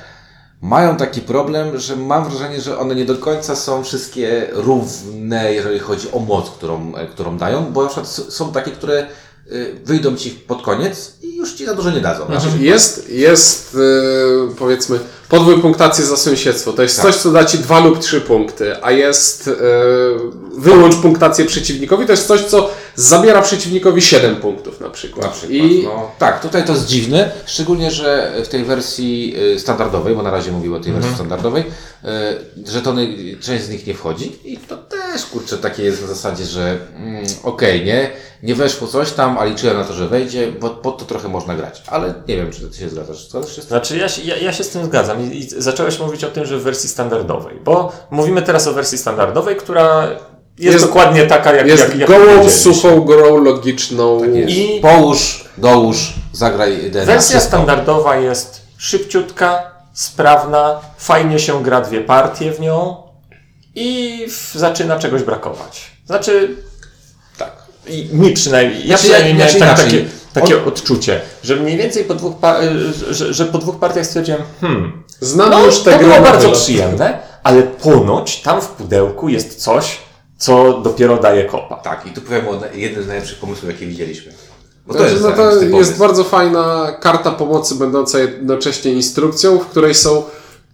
mają 0.63 0.97
taki 0.97 1.21
problem, 1.21 1.79
że 1.79 1.97
mam 1.97 2.25
wrażenie, 2.25 2.61
że 2.61 2.79
one 2.79 2.95
nie 2.95 3.05
do 3.05 3.17
końca 3.17 3.57
są 3.57 3.85
wszystkie 3.85 4.47
równe, 4.53 5.55
jeżeli 5.55 5.79
chodzi 5.79 6.13
o 6.13 6.19
moc, 6.19 6.51
którą, 6.51 6.95
e, 6.95 7.07
którą 7.07 7.39
dają, 7.39 7.73
bo 7.73 7.83
na 7.83 7.89
przykład 7.89 8.09
są 8.09 8.53
takie, 8.53 8.71
które 8.71 9.07
y, 9.53 9.81
wyjdą 9.85 10.17
ci 10.17 10.31
pod 10.31 10.63
koniec 10.63 11.13
i 11.23 11.37
już 11.37 11.53
ci 11.53 11.67
za 11.67 11.75
dużo 11.75 11.91
nie 11.91 12.01
dadzą. 12.01 12.27
Znaczy, 12.27 12.49
jest, 12.61 13.11
jest 13.11 13.77
e, 13.77 14.55
powiedzmy 14.59 14.99
podwój 15.29 15.61
punktacji 15.63 16.05
za 16.05 16.17
sąsiedztwo. 16.17 16.73
To 16.73 16.83
jest 16.83 16.97
Tak. 16.97 17.05
coś, 17.05 17.17
co 17.17 17.33
da 17.33 17.45
ci 17.45 17.59
dwa 17.59 17.81
lub 17.81 17.99
trzy 17.99 18.21
punkty, 18.21 18.85
a 18.85 18.91
jest 18.91 19.49
e, 19.49 19.53
wyłącz 20.59 20.97
punktację 20.97 21.45
przeciwnikowi, 21.45 22.07
to 22.07 22.13
jest 22.13 22.27
coś, 22.27 22.41
co 22.45 22.71
zabiera 22.99 23.43
przeciwnikowi 23.43 24.03
7 24.03 24.37
punktów 24.37 24.81
na 24.81 24.91
przykład. 24.91 25.27
Na 25.27 25.33
przykład, 25.33 25.53
I 25.53 25.85
no, 25.85 26.11
tak, 26.19 26.43
tutaj 26.43 26.65
to 26.65 26.73
jest 26.73 26.87
dziwne, 26.87 27.31
szczególnie, 27.47 27.91
że 27.91 28.33
w 28.45 28.49
tej 28.49 28.65
wersji 28.65 29.35
y, 29.55 29.61
standardowej, 29.61 30.15
bo 30.15 30.23
na 30.23 30.31
razie 30.31 30.53
mówię 30.53 30.75
o 30.75 30.81
tej 30.81 30.93
wersji 30.93 31.15
standardowej, 31.15 31.65
y, 32.65 32.71
żetony, 32.71 33.17
część 33.41 33.65
z 33.65 33.71
nich 33.71 33.87
nie 33.87 33.95
wchodzi 33.95 34.53
i 34.53 34.57
to 34.57 34.77
też, 34.77 35.27
kurczę, 35.27 35.59
takie 35.59 35.83
jest 35.83 36.03
na 36.03 36.09
zasadzie, 36.09 36.45
że 36.45 36.79
mm, 36.97 37.25
okej, 37.43 37.85
nie, 37.85 38.11
nie 38.43 38.55
weszło 38.55 38.89
coś 38.89 39.13
tam, 39.13 39.39
a 39.39 39.45
liczyłem 39.45 39.77
na 39.77 39.85
to, 39.85 39.93
że 39.93 40.09
wejdzie, 40.09 40.53
bo 40.53 40.71
pod 40.71 40.99
to 40.99 41.05
trochę 41.05 41.29
można 41.29 41.55
grać, 41.55 41.83
ale 41.87 42.15
nie 42.29 42.37
wiem, 42.37 42.53
czy 42.53 42.71
ty 42.71 42.79
się 42.79 42.89
zgadzasz. 42.89 43.29
Zgadzasz 43.29 43.57
się 43.57 43.63
z 43.63 43.65
tym? 43.65 43.69
Znaczy 43.69 43.99
ja 43.99 44.09
się, 44.09 44.23
ja, 44.23 44.37
ja 44.37 44.53
się 44.53 44.65
z 44.65 44.69
tym 44.69 44.85
zgadzam 44.85 45.33
I, 45.33 45.39
i 45.39 45.49
zacząłeś 45.49 45.99
mówić 45.99 46.25
o 46.25 46.31
tym, 46.31 46.45
że 46.47 46.59
w 46.59 46.63
wersji 46.63 46.89
standardowej, 46.89 47.57
bo 47.65 47.93
mówimy 48.11 48.43
teraz 48.43 48.67
o 48.67 48.73
wersji 48.73 48.99
standardowej, 48.99 49.57
która 49.57 50.09
jest, 50.59 50.73
Jest- 50.75 50.87
dokładnie 50.87 51.27
taka, 51.27 51.53
jak, 51.55 51.67
jest 51.67 51.83
jak, 51.83 51.99
jak 51.99 52.09
gołą, 52.09 52.51
suchą 52.51 53.01
grą 53.01 53.37
logiczną. 53.37 54.21
Tak 54.21 54.35
jest. 54.35 54.51
I- 54.57 54.79
Połóż, 54.83 55.45
dołóż, 55.59 56.13
zagraj 56.33 56.91
DNA. 56.91 57.05
Wersja 57.07 57.41
standardowa 57.41 58.17
jest 58.17 58.61
szybciutka, 58.79 59.71
sprawna, 59.93 60.81
fajnie 60.99 61.39
się 61.39 61.63
gra 61.63 61.81
dwie 61.81 62.01
partie 62.01 62.53
w 62.53 62.61
nią 62.61 62.97
i 63.75 64.27
w, 64.31 64.55
zaczyna 64.59 64.99
czegoś 64.99 65.23
brakować. 65.23 65.91
Znaczy, 66.07 66.57
Tak. 67.39 67.53
i 67.87 68.09
mi 68.13 68.33
przynajmniej, 68.33 68.81
ja 68.81 68.87
Znaczy, 68.87 69.03
przynajmniej 69.03 69.35
miałem 69.35 69.59
tak, 69.59 69.77
takie, 69.85 70.05
takie 70.35 70.65
odczucie, 70.65 71.21
że 71.45 71.57
mniej 71.57 71.77
więcej 71.77 72.05
po 72.05 72.15
dwóch, 72.15 72.37
pa- 72.41 72.57
że, 73.11 73.35
że 73.35 73.45
po 73.45 73.59
dwóch 73.59 73.79
partiach 73.79 74.07
stwierdziłem, 74.07 74.43
hmm, 74.61 75.03
Znam 75.21 75.51
no 75.51 75.67
już 75.67 75.79
te 75.81 75.93
to 75.93 75.99
gry. 75.99 76.07
było 76.09 76.21
bardzo 76.21 76.49
tyle. 76.49 76.61
przyjemne, 76.61 77.19
ale 77.43 77.63
ponoć 77.63 78.37
tam 78.41 78.61
w 78.63 78.67
pudełku 78.69 79.29
jest 79.29 79.63
coś, 79.63 79.99
co 80.39 80.81
dopiero 80.81 81.17
daje 81.17 81.45
kopa. 81.45 81.77
Tak, 81.77 82.07
i 82.07 82.11
tu 82.11 82.21
powiem 82.21 82.49
o 82.49 82.61
jednym 82.75 83.05
z 83.05 83.07
najlepszych 83.07 83.39
pomysłów, 83.39 83.71
jakie 83.71 83.87
widzieliśmy. 83.87 84.33
Bo 84.87 84.95
Znaczy, 84.95 85.17
no 85.23 85.33
to 85.33 85.51
jest 85.51 85.71
pomysł. 85.71 85.99
bardzo 85.99 86.25
fajna 86.25 86.93
karta 87.01 87.31
pomocy, 87.31 87.75
będąca 87.75 88.19
jednocześnie 88.19 88.93
instrukcją, 88.93 89.59
w 89.59 89.67
której 89.67 89.95
są 89.95 90.23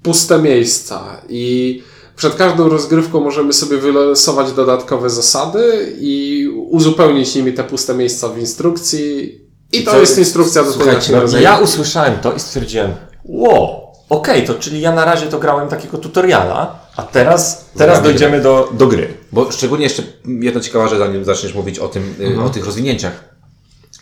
puste 0.02 0.38
miejsca. 0.38 1.02
I 1.28 1.83
przed 2.16 2.35
każdą 2.35 2.68
rozgrywką 2.68 3.21
możemy 3.21 3.52
sobie 3.52 3.76
wylosować 3.78 4.52
dodatkowe 4.52 5.11
zasady 5.11 5.94
i 6.00 6.49
uzupełnić 6.71 7.35
nimi 7.35 7.52
te 7.52 7.64
puste 7.64 7.94
miejsca 7.94 8.28
w 8.28 8.38
instrukcji. 8.38 9.40
I, 9.73 9.85
to 9.85 9.90
co- 9.90 10.00
jest 10.00 10.18
instrukcja 10.18 10.62
do 10.64 10.85
naszej 10.85 11.14
no. 11.33 11.38
Ja 11.40 11.59
usłyszałem 11.59 12.18
to 12.18 12.33
i 12.33 12.40
stwierdziłem, 12.40 12.94
wow, 13.25 13.80
okej, 14.09 14.44
to 14.47 14.54
czyli 14.54 14.80
ja 14.80 14.92
na 14.92 15.04
razie 15.04 15.26
to 15.26 15.38
grałem 15.38 15.68
takiego 15.68 15.99
tutoriala, 15.99 16.84
a 16.97 17.03
teraz, 17.03 17.71
teraz 17.77 18.03
dojdziemy 18.03 18.41
do, 18.41 18.71
do 18.73 18.87
gry. 18.87 19.15
Bo 19.33 19.53
szczególnie 19.53 19.85
jeszcze 19.85 20.03
jedna 20.27 20.61
ciekawa 20.61 20.89
rzecz, 20.89 20.99
zanim 20.99 21.25
zaczniesz 21.25 21.55
mówić 21.55 21.79
o 21.79 21.89
tym, 21.89 22.15
y, 22.21 22.43
o 22.43 22.51
tych 22.51 22.67
rozwinięciach. 22.67 23.35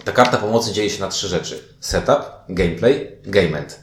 Ta 0.05 0.13
karta 0.13 0.37
pomocy 0.37 0.73
dzieje 0.73 0.91
się 0.91 1.01
na 1.01 1.09
trzy 1.09 1.29
rzeczy. 1.29 1.63
Setup, 1.81 2.23
gameplay, 2.49 3.17
game 3.25 3.59
end. 3.59 3.81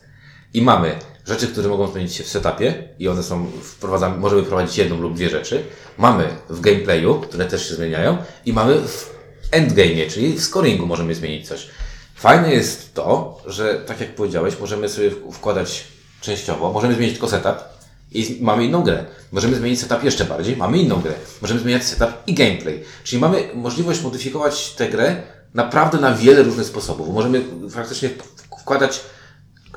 I 0.53 0.61
mamy 0.61 0.95
rzeczy, 1.25 1.47
które 1.47 1.69
mogą 1.69 1.91
zmienić 1.91 2.13
się 2.13 2.23
w 2.23 2.27
setupie 2.27 2.89
i 2.99 3.07
one 3.07 3.23
są, 3.23 3.51
wprowadzamy, 3.63 4.17
możemy 4.17 4.43
wprowadzić 4.43 4.77
jedną 4.77 5.01
lub 5.01 5.15
dwie 5.15 5.29
rzeczy. 5.29 5.63
Mamy 5.97 6.27
w 6.49 6.61
gameplayu, 6.61 7.19
które 7.19 7.45
też 7.45 7.69
się 7.69 7.75
zmieniają 7.75 8.17
i 8.45 8.53
mamy 8.53 8.75
w 8.87 9.15
endgame'ie, 9.51 10.11
czyli 10.11 10.33
w 10.33 10.43
scoringu 10.43 10.85
możemy 10.85 11.15
zmienić 11.15 11.47
coś. 11.47 11.67
Fajne 12.15 12.53
jest 12.53 12.93
to, 12.93 13.37
że 13.45 13.75
tak 13.75 13.99
jak 13.99 14.15
powiedziałeś, 14.15 14.59
możemy 14.59 14.89
sobie 14.89 15.11
wkładać 15.31 15.83
częściowo, 16.21 16.73
możemy 16.73 16.95
zmienić 16.95 17.13
tylko 17.13 17.27
setup, 17.27 17.55
i 18.11 18.37
mamy 18.41 18.65
inną 18.65 18.83
grę. 18.83 19.05
Możemy 19.31 19.55
zmienić 19.55 19.79
setup 19.79 20.03
jeszcze 20.03 20.25
bardziej, 20.25 20.57
mamy 20.57 20.77
inną 20.77 21.01
grę. 21.01 21.13
Możemy 21.41 21.59
zmieniać 21.59 21.83
setup 21.83 22.09
i 22.27 22.33
gameplay. 22.33 22.83
Czyli 23.03 23.21
mamy 23.21 23.49
możliwość 23.53 24.01
modyfikować 24.01 24.73
tę 24.73 24.89
grę 24.89 25.21
naprawdę 25.53 25.97
na 25.97 26.13
wiele 26.15 26.43
różnych 26.43 26.65
sposobów. 26.65 27.13
Możemy 27.13 27.43
faktycznie 27.69 28.09
wkładać 28.61 29.01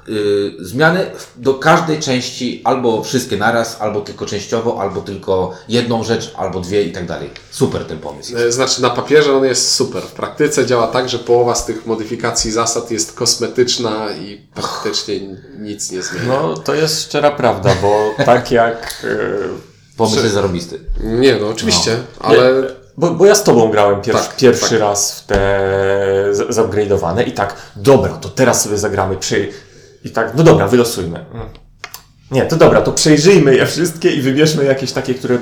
y, 0.08 0.52
zmiany 0.60 1.10
do 1.36 1.54
każdej 1.54 2.00
części, 2.00 2.60
albo 2.64 3.02
wszystkie 3.02 3.36
naraz, 3.36 3.80
albo 3.80 4.00
tylko 4.00 4.26
częściowo, 4.26 4.80
albo 4.80 5.00
tylko 5.00 5.52
jedną 5.68 6.04
rzecz, 6.04 6.32
albo 6.36 6.60
dwie 6.60 6.82
i 6.82 6.92
tak 6.92 7.06
dalej. 7.06 7.30
Super 7.50 7.84
ten 7.84 7.98
pomysł. 7.98 8.36
E, 8.38 8.52
Znaczy 8.52 8.82
na 8.82 8.90
papierze 8.90 9.36
on 9.36 9.44
jest 9.44 9.74
super. 9.74 10.02
W 10.02 10.12
praktyce 10.12 10.66
działa 10.66 10.86
tak, 10.86 11.08
że 11.08 11.18
połowa 11.18 11.54
z 11.54 11.66
tych 11.66 11.86
modyfikacji 11.86 12.52
zasad 12.52 12.90
jest 12.90 13.12
kosmetyczna 13.12 14.06
i 14.12 14.46
praktycznie 14.54 15.20
nic 15.58 15.90
nie 15.90 16.02
zmienia. 16.02 16.26
No, 16.28 16.54
to 16.54 16.74
jest 16.74 17.02
szczera 17.02 17.30
prawda, 17.30 17.74
bo 17.82 18.10
tak 18.24 18.50
jak... 18.50 19.04
e, 19.04 19.72
Pomysł 19.96 20.16
Czy- 20.16 20.22
jest 20.22 20.34
zarobisty. 20.34 20.80
Nie, 21.04 21.36
no 21.36 21.48
oczywiście, 21.48 21.96
ale 22.20 22.36
Nie, 22.36 22.68
bo, 22.96 23.10
bo 23.10 23.26
ja 23.26 23.34
z 23.34 23.44
tobą 23.44 23.70
grałem 23.70 24.00
pierwszy, 24.02 24.26
Tak, 24.28 24.36
pierwszy 24.36 24.70
tak. 24.70 24.80
raz 24.80 25.20
w 25.20 25.26
te 25.26 25.68
zupgrade'owane 26.50 27.28
i 27.28 27.32
tak, 27.32 27.56
dobra, 27.76 28.12
to 28.12 28.28
teraz 28.28 28.62
sobie 28.62 28.78
zagramy 28.78 29.16
przy... 29.16 29.48
I 30.04 30.10
tak, 30.10 30.32
no 30.34 30.42
dobra, 30.42 30.68
wylosujmy. 30.68 31.24
Mm. 31.34 31.46
Nie, 32.30 32.42
to 32.46 32.56
dobra, 32.56 32.80
to 32.82 32.92
przejrzyjmy 32.92 33.56
je 33.56 33.66
wszystkie 33.66 34.10
i 34.10 34.22
wybierzmy 34.22 34.64
jakieś 34.64 34.92
takie, 34.92 35.14
które 35.14 35.38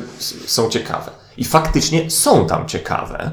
są 0.47 0.69
ciekawe. 0.69 1.11
I 1.37 1.45
faktycznie 1.45 2.11
są 2.11 2.47
tam 2.47 2.69
ciekawe. 2.69 3.31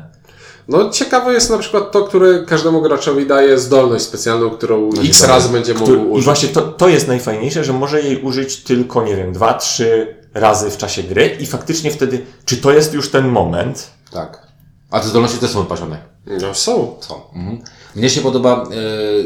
No, 0.68 0.90
ciekawe 0.90 1.34
jest 1.34 1.50
na 1.50 1.58
przykład 1.58 1.92
to, 1.92 2.04
które 2.04 2.44
każdemu 2.44 2.82
graczowi 2.82 3.26
daje 3.28 3.60
zdolność 3.60 4.06
specjalną, 4.06 4.50
którą 4.50 4.90
x 5.06 5.22
dobra. 5.22 5.36
razy 5.36 5.50
będzie 5.50 5.74
mógł 5.74 5.86
Który, 5.86 6.02
I 6.02 6.06
użyć. 6.06 6.26
właśnie 6.26 6.50
to, 6.50 6.62
to 6.62 6.88
jest 6.90 7.08
najfajniejsze, 7.08 7.64
że 7.64 7.74
może 7.74 8.02
jej 8.02 8.22
użyć 8.22 8.64
tylko, 8.64 9.04
nie 9.04 9.16
wiem, 9.16 9.34
dwa, 9.34 9.54
trzy 9.54 10.16
razy 10.34 10.70
w 10.70 10.78
czasie 10.78 11.04
gry 11.04 11.38
i 11.40 11.46
faktycznie 11.46 11.92
wtedy, 11.92 12.26
czy 12.46 12.58
to 12.58 12.72
jest 12.72 12.94
już 12.94 13.12
ten 13.12 13.28
moment, 13.28 13.90
Tak. 14.12 14.48
A 14.92 15.00
te 15.00 15.08
zdolności 15.08 15.38
też 15.38 15.52
są 15.52 15.62
wypasione. 15.62 15.98
No 16.42 16.54
są. 16.54 16.96
Są. 17.02 17.22
Mhm. 17.36 17.62
Mnie 17.96 18.10
się 18.10 18.22
podoba 18.22 18.64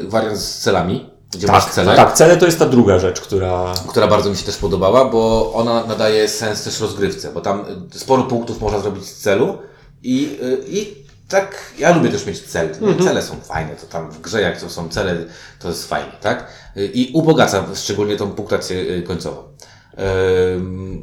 y, 0.05 0.10
wariant 0.10 0.38
z 0.38 0.60
celami, 0.60 1.10
gdzie 1.32 1.48
masz 1.48 1.66
cele. 1.66 1.96
tak, 1.96 2.14
cele 2.14 2.38
to 2.38 2.46
jest 2.46 2.60
ta 2.60 2.66
druga 2.66 3.00
rzecz, 3.00 3.22
która... 3.22 3.74
która 3.88 4.08
bardzo 4.08 4.30
mi 4.30 4.38
się 4.38 4.44
też 4.44 4.58
podobała, 4.58 5.06
bo 5.06 5.54
ona 5.54 5.86
nadaje 5.86 6.28
sens 6.30 6.64
też 6.64 6.80
rozgrywce, 6.80 7.32
bo 7.34 7.42
tam 7.42 7.66
y, 7.96 8.00
sporo 8.00 8.24
punktów 8.24 8.62
można 8.62 8.80
zrobić 8.80 9.06
z 9.06 9.18
celu 9.18 9.58
i, 10.04 10.40
y, 10.44 10.64
i 10.68 11.02
tak, 11.28 11.56
ja 11.80 11.96
lubię 11.96 12.10
też 12.10 12.26
mieć 12.26 12.42
cel. 12.42 12.70
Cele 13.04 13.22
są 13.22 13.36
fajne, 13.36 13.76
to 13.76 13.88
tam 13.88 14.12
w 14.12 14.22
grze 14.22 14.42
jak 14.42 14.62
to 14.62 14.70
są 14.70 14.90
cele, 14.90 15.26
to 15.60 15.68
jest 15.68 15.88
fajnie, 15.90 16.12
tak? 16.22 16.48
Y, 16.78 16.86
I 16.86 17.12
ubogaca 17.14 17.66
szczególnie 17.76 18.18
tą 18.18 18.32
punktację 18.32 19.02
końcową. 19.02 19.44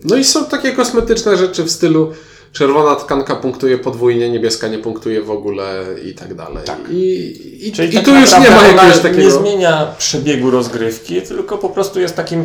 No 0.05 0.17
i 0.17 0.25
są 0.25 0.45
takie 0.45 0.73
kosmetyczne 0.73 1.37
rzeczy 1.37 1.65
w 1.65 1.71
stylu 1.71 2.13
czerwona 2.53 2.97
tkanka 2.97 3.37
punktuje 3.37 3.79
podwójnie, 3.79 4.31
niebieska 4.31 4.69
nie 4.69 4.79
punktuje 4.79 5.23
w 5.23 5.31
ogóle 5.31 5.85
i 6.05 6.15
tak 6.15 6.35
dalej. 6.35 6.65
Tak. 6.65 6.79
I, 6.91 7.69
i, 7.69 7.73
Czyli 7.73 7.89
i 7.89 7.93
tak 7.95 8.05
tu 8.05 8.15
już 8.15 8.33
nie 8.33 8.51
ma 8.51 8.67
jakiegoś 8.67 8.97
Nie 8.97 9.03
takiego... 9.03 9.31
zmienia 9.31 9.95
przebiegu 9.99 10.51
rozgrywki, 10.51 11.23
tylko 11.23 11.59
po 11.59 11.69
prostu 11.69 12.01
jest 12.01 12.17
takim, 12.17 12.45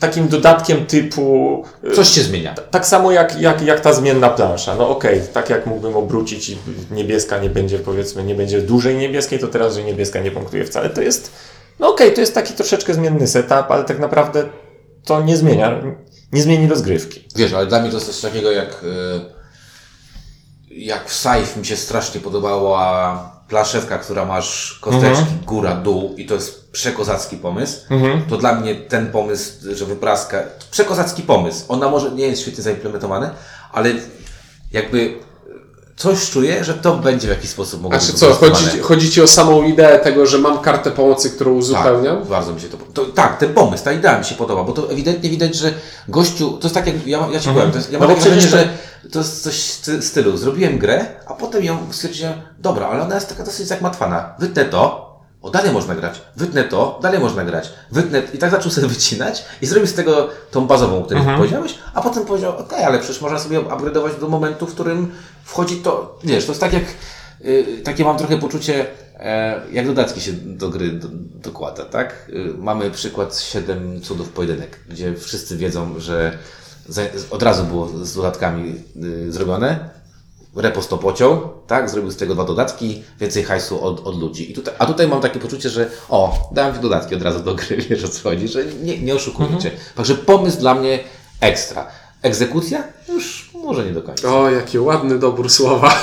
takim 0.00 0.28
dodatkiem 0.28 0.86
typu. 0.86 1.64
y, 1.84 1.90
Coś 1.92 2.08
się 2.08 2.20
zmienia. 2.20 2.54
Tak 2.70 2.86
samo 2.86 3.12
jak, 3.12 3.40
jak, 3.40 3.62
jak 3.62 3.80
ta 3.80 3.92
zmienna 3.92 4.28
plansza. 4.28 4.74
No 4.74 4.88
okej, 4.88 5.20
tak 5.32 5.50
jak 5.50 5.66
mógłbym 5.66 5.96
obrócić 5.96 6.48
i 6.50 6.56
niebieska 6.90 7.38
nie 7.38 7.50
będzie, 7.50 7.78
powiedzmy, 7.78 8.24
nie 8.24 8.34
będzie 8.34 8.60
dłużej 8.62 8.96
niebieskiej, 8.96 9.38
to 9.38 9.48
teraz, 9.48 9.74
że 9.74 9.84
niebieska 9.84 10.20
nie 10.20 10.30
punktuje 10.30 10.64
wcale. 10.64 10.90
To 10.90 11.02
jest, 11.02 11.32
no 11.78 11.88
okej, 11.88 12.14
to 12.14 12.20
jest 12.20 12.34
taki 12.34 12.54
troszeczkę 12.54 12.94
zmienny 12.94 13.26
setup, 13.26 13.64
ale 13.68 13.84
tak 13.84 13.98
naprawdę 13.98 14.44
to 15.04 15.22
nie 15.22 15.36
zmienia, 15.36 15.80
nie 16.32 16.42
zmieni 16.42 16.68
rozgrywki. 16.68 17.24
Wiesz, 17.36 17.52
ale 17.52 17.66
dla 17.66 17.80
mnie 17.80 17.90
to 17.90 17.96
jest 17.96 18.06
coś 18.06 18.20
takiego 18.20 18.50
jak 18.52 18.84
y, 18.84 19.40
jak 20.70 21.08
w 21.10 21.14
Saif 21.14 21.56
mi 21.56 21.66
się 21.66 21.76
strasznie 21.76 22.20
podobała 22.20 23.40
planszewka, 23.48 23.98
która 23.98 24.24
masz 24.24 24.78
kosteczki 24.80 25.24
góra, 25.46 25.74
dół 25.76 26.14
i 26.16 26.26
to 26.26 26.34
jest 26.34 26.70
przekozacki 26.70 27.36
pomysł. 27.36 27.80
To 28.28 28.36
dla 28.36 28.54
mnie 28.54 28.74
ten 28.74 29.12
pomysł, 29.12 29.52
że 29.74 29.84
wypraska, 29.86 30.42
przekozacki 30.70 31.22
pomysł. 31.22 31.64
Ona 31.68 31.88
może 31.88 32.10
nie 32.10 32.26
jest 32.26 32.42
świetnie 32.42 32.62
zaimplementowany, 32.62 33.30
ale 33.72 33.90
jakby 34.72 35.14
coś 36.00 36.30
czuję, 36.30 36.64
że 36.64 36.74
to 36.74 36.96
będzie 36.96 37.26
w 37.26 37.30
jakiś 37.30 37.50
sposób 37.50 37.82
mogło 37.82 37.98
Znaczy 37.98 38.12
być 38.12 38.20
co, 38.20 38.34
chodzi, 38.34 38.78
chodzi 38.78 39.10
Ci 39.10 39.22
o 39.22 39.26
samą 39.26 39.62
ideę 39.62 39.98
tego, 39.98 40.26
że 40.26 40.38
mam 40.38 40.58
kartę 40.58 40.90
pomocy, 40.90 41.30
którą 41.30 41.52
uzupełniam? 41.52 42.18
Tak, 42.18 42.26
bardzo 42.26 42.52
mi 42.52 42.60
się 42.60 42.68
to, 42.68 42.76
to 42.94 43.04
Tak, 43.04 43.38
ten 43.38 43.54
pomysł, 43.54 43.84
ta 43.84 43.92
idea 43.92 44.18
mi 44.18 44.24
się 44.24 44.34
podoba, 44.34 44.64
bo 44.64 44.72
to 44.72 44.92
ewidentnie 44.92 45.30
widać, 45.30 45.54
że 45.54 45.72
gościu, 46.08 46.50
to 46.50 46.66
jest 46.66 46.74
tak 46.74 46.86
jak 46.86 47.06
ja, 47.06 47.28
ja 47.32 47.40
ci 47.40 47.48
powiem, 47.48 47.70
to 47.70 47.78
jest, 47.78 47.92
ja 47.92 47.98
No 47.98 48.06
mam 48.06 48.16
wrażenie, 48.16 48.40
że 48.40 48.68
to 49.12 49.18
jest 49.18 49.42
coś 49.42 49.54
w 49.54 49.72
sty- 49.72 50.02
stylu. 50.02 50.36
Zrobiłem 50.36 50.78
grę, 50.78 51.06
a 51.26 51.34
potem 51.34 51.64
ją 51.64 51.78
stwierdziłem, 51.90 52.32
dobra, 52.58 52.86
ale 52.88 53.02
ona 53.02 53.14
jest 53.14 53.28
taka 53.28 53.44
dosyć 53.44 53.66
zagmatwana. 53.66 54.34
Wytnę 54.38 54.64
to, 54.64 55.09
o 55.42 55.50
dalej 55.50 55.72
można 55.72 55.94
grać, 55.94 56.22
wytnę 56.36 56.64
to, 56.64 56.98
dalej 57.02 57.20
można 57.20 57.44
grać, 57.44 57.72
wytnę 57.92 58.22
i 58.34 58.38
tak 58.38 58.50
zaczął 58.50 58.70
sobie 58.70 58.86
wycinać 58.96 59.44
i 59.62 59.66
zrobił 59.66 59.86
z 59.86 59.94
tego 59.94 60.28
tą 60.50 60.66
bazową, 60.66 60.98
o 60.98 61.04
której 61.04 61.24
powiedziałeś, 61.36 61.74
a 61.94 62.02
potem 62.02 62.24
powiedział, 62.24 62.58
okej, 62.58 62.84
ale 62.84 62.98
przecież 62.98 63.20
można 63.20 63.38
sobie 63.38 63.60
upgrade'ować 63.60 64.20
do 64.20 64.28
momentu, 64.28 64.66
w 64.66 64.74
którym 64.74 65.12
wchodzi 65.44 65.76
to, 65.76 66.18
wiesz, 66.24 66.46
to 66.46 66.52
jest 66.52 66.60
tak 66.60 66.72
jak, 66.72 66.84
y, 67.44 67.80
takie 67.84 68.04
mam 68.04 68.18
trochę 68.18 68.38
poczucie, 68.38 68.86
e, 69.16 69.60
jak 69.72 69.86
dodatki 69.86 70.20
się 70.20 70.32
do 70.32 70.68
gry 70.68 70.92
do, 70.92 71.08
dokłada, 71.42 71.84
tak? 71.84 72.28
Y, 72.28 72.54
mamy 72.58 72.90
przykład 72.90 73.38
7 73.38 74.00
cudów 74.00 74.28
pojedynek, 74.28 74.80
gdzie 74.88 75.14
wszyscy 75.14 75.56
wiedzą, 75.56 75.94
że 75.98 76.38
od 77.30 77.42
razu 77.42 77.64
było 77.64 77.88
z 77.88 78.14
dodatkami 78.14 78.74
y, 79.04 79.32
zrobione. 79.32 79.99
Repos 80.56 80.88
to 80.88 80.98
pociął, 80.98 81.48
tak? 81.66 81.90
Zrobił 81.90 82.10
z 82.10 82.16
tego 82.16 82.34
dwa 82.34 82.44
dodatki, 82.44 83.02
więcej 83.20 83.44
hajsu 83.44 83.84
od, 83.84 84.06
od 84.06 84.20
ludzi. 84.20 84.50
I 84.50 84.54
tutaj, 84.54 84.74
a 84.78 84.86
tutaj 84.86 85.08
mam 85.08 85.20
takie 85.20 85.40
poczucie, 85.40 85.68
że 85.68 85.90
o, 86.08 86.48
dałem 86.52 86.74
ci 86.74 86.80
dodatki 86.80 87.14
od 87.14 87.22
razu 87.22 87.40
do 87.40 87.54
gry, 87.54 87.76
wiesz 87.90 88.04
o 88.04 88.08
co 88.08 88.22
chodzi, 88.22 88.48
że 88.48 88.64
nie, 88.64 88.98
nie 88.98 89.14
oszukujecie. 89.14 89.70
Także 89.94 90.14
pomysł 90.14 90.58
dla 90.58 90.74
mnie 90.74 90.98
ekstra. 91.40 91.86
Egzekucja? 92.22 92.82
Już 93.08 93.50
może 93.54 93.84
nie 93.84 93.92
do 93.92 94.02
końca. 94.02 94.34
O, 94.34 94.50
jaki 94.50 94.78
ładny 94.78 95.18
dobór 95.18 95.50
słowa. 95.50 95.94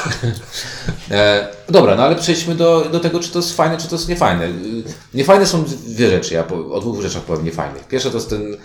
E, 1.11 1.47
dobra, 1.69 1.95
no 1.95 2.03
ale 2.03 2.15
przejdźmy 2.15 2.55
do, 2.55 2.85
do 2.91 2.99
tego, 2.99 3.19
czy 3.19 3.31
to 3.31 3.39
jest 3.39 3.55
fajne, 3.55 3.77
czy 3.77 3.87
to 3.87 3.95
jest 3.95 4.09
niefajne. 4.09 4.45
Y, 4.45 4.83
Niefajne 5.13 5.45
są 5.45 5.63
dwie 5.63 6.09
rzeczy, 6.09 6.33
ja 6.33 6.43
po, 6.43 6.55
o 6.55 6.79
dwóch 6.79 7.01
rzeczach 7.01 7.23
powiem 7.23 7.45
niefajnych. 7.45 7.87
Pierwsze 7.87 8.09
to 8.09 8.17
jest 8.17 8.29
ten 8.29 8.57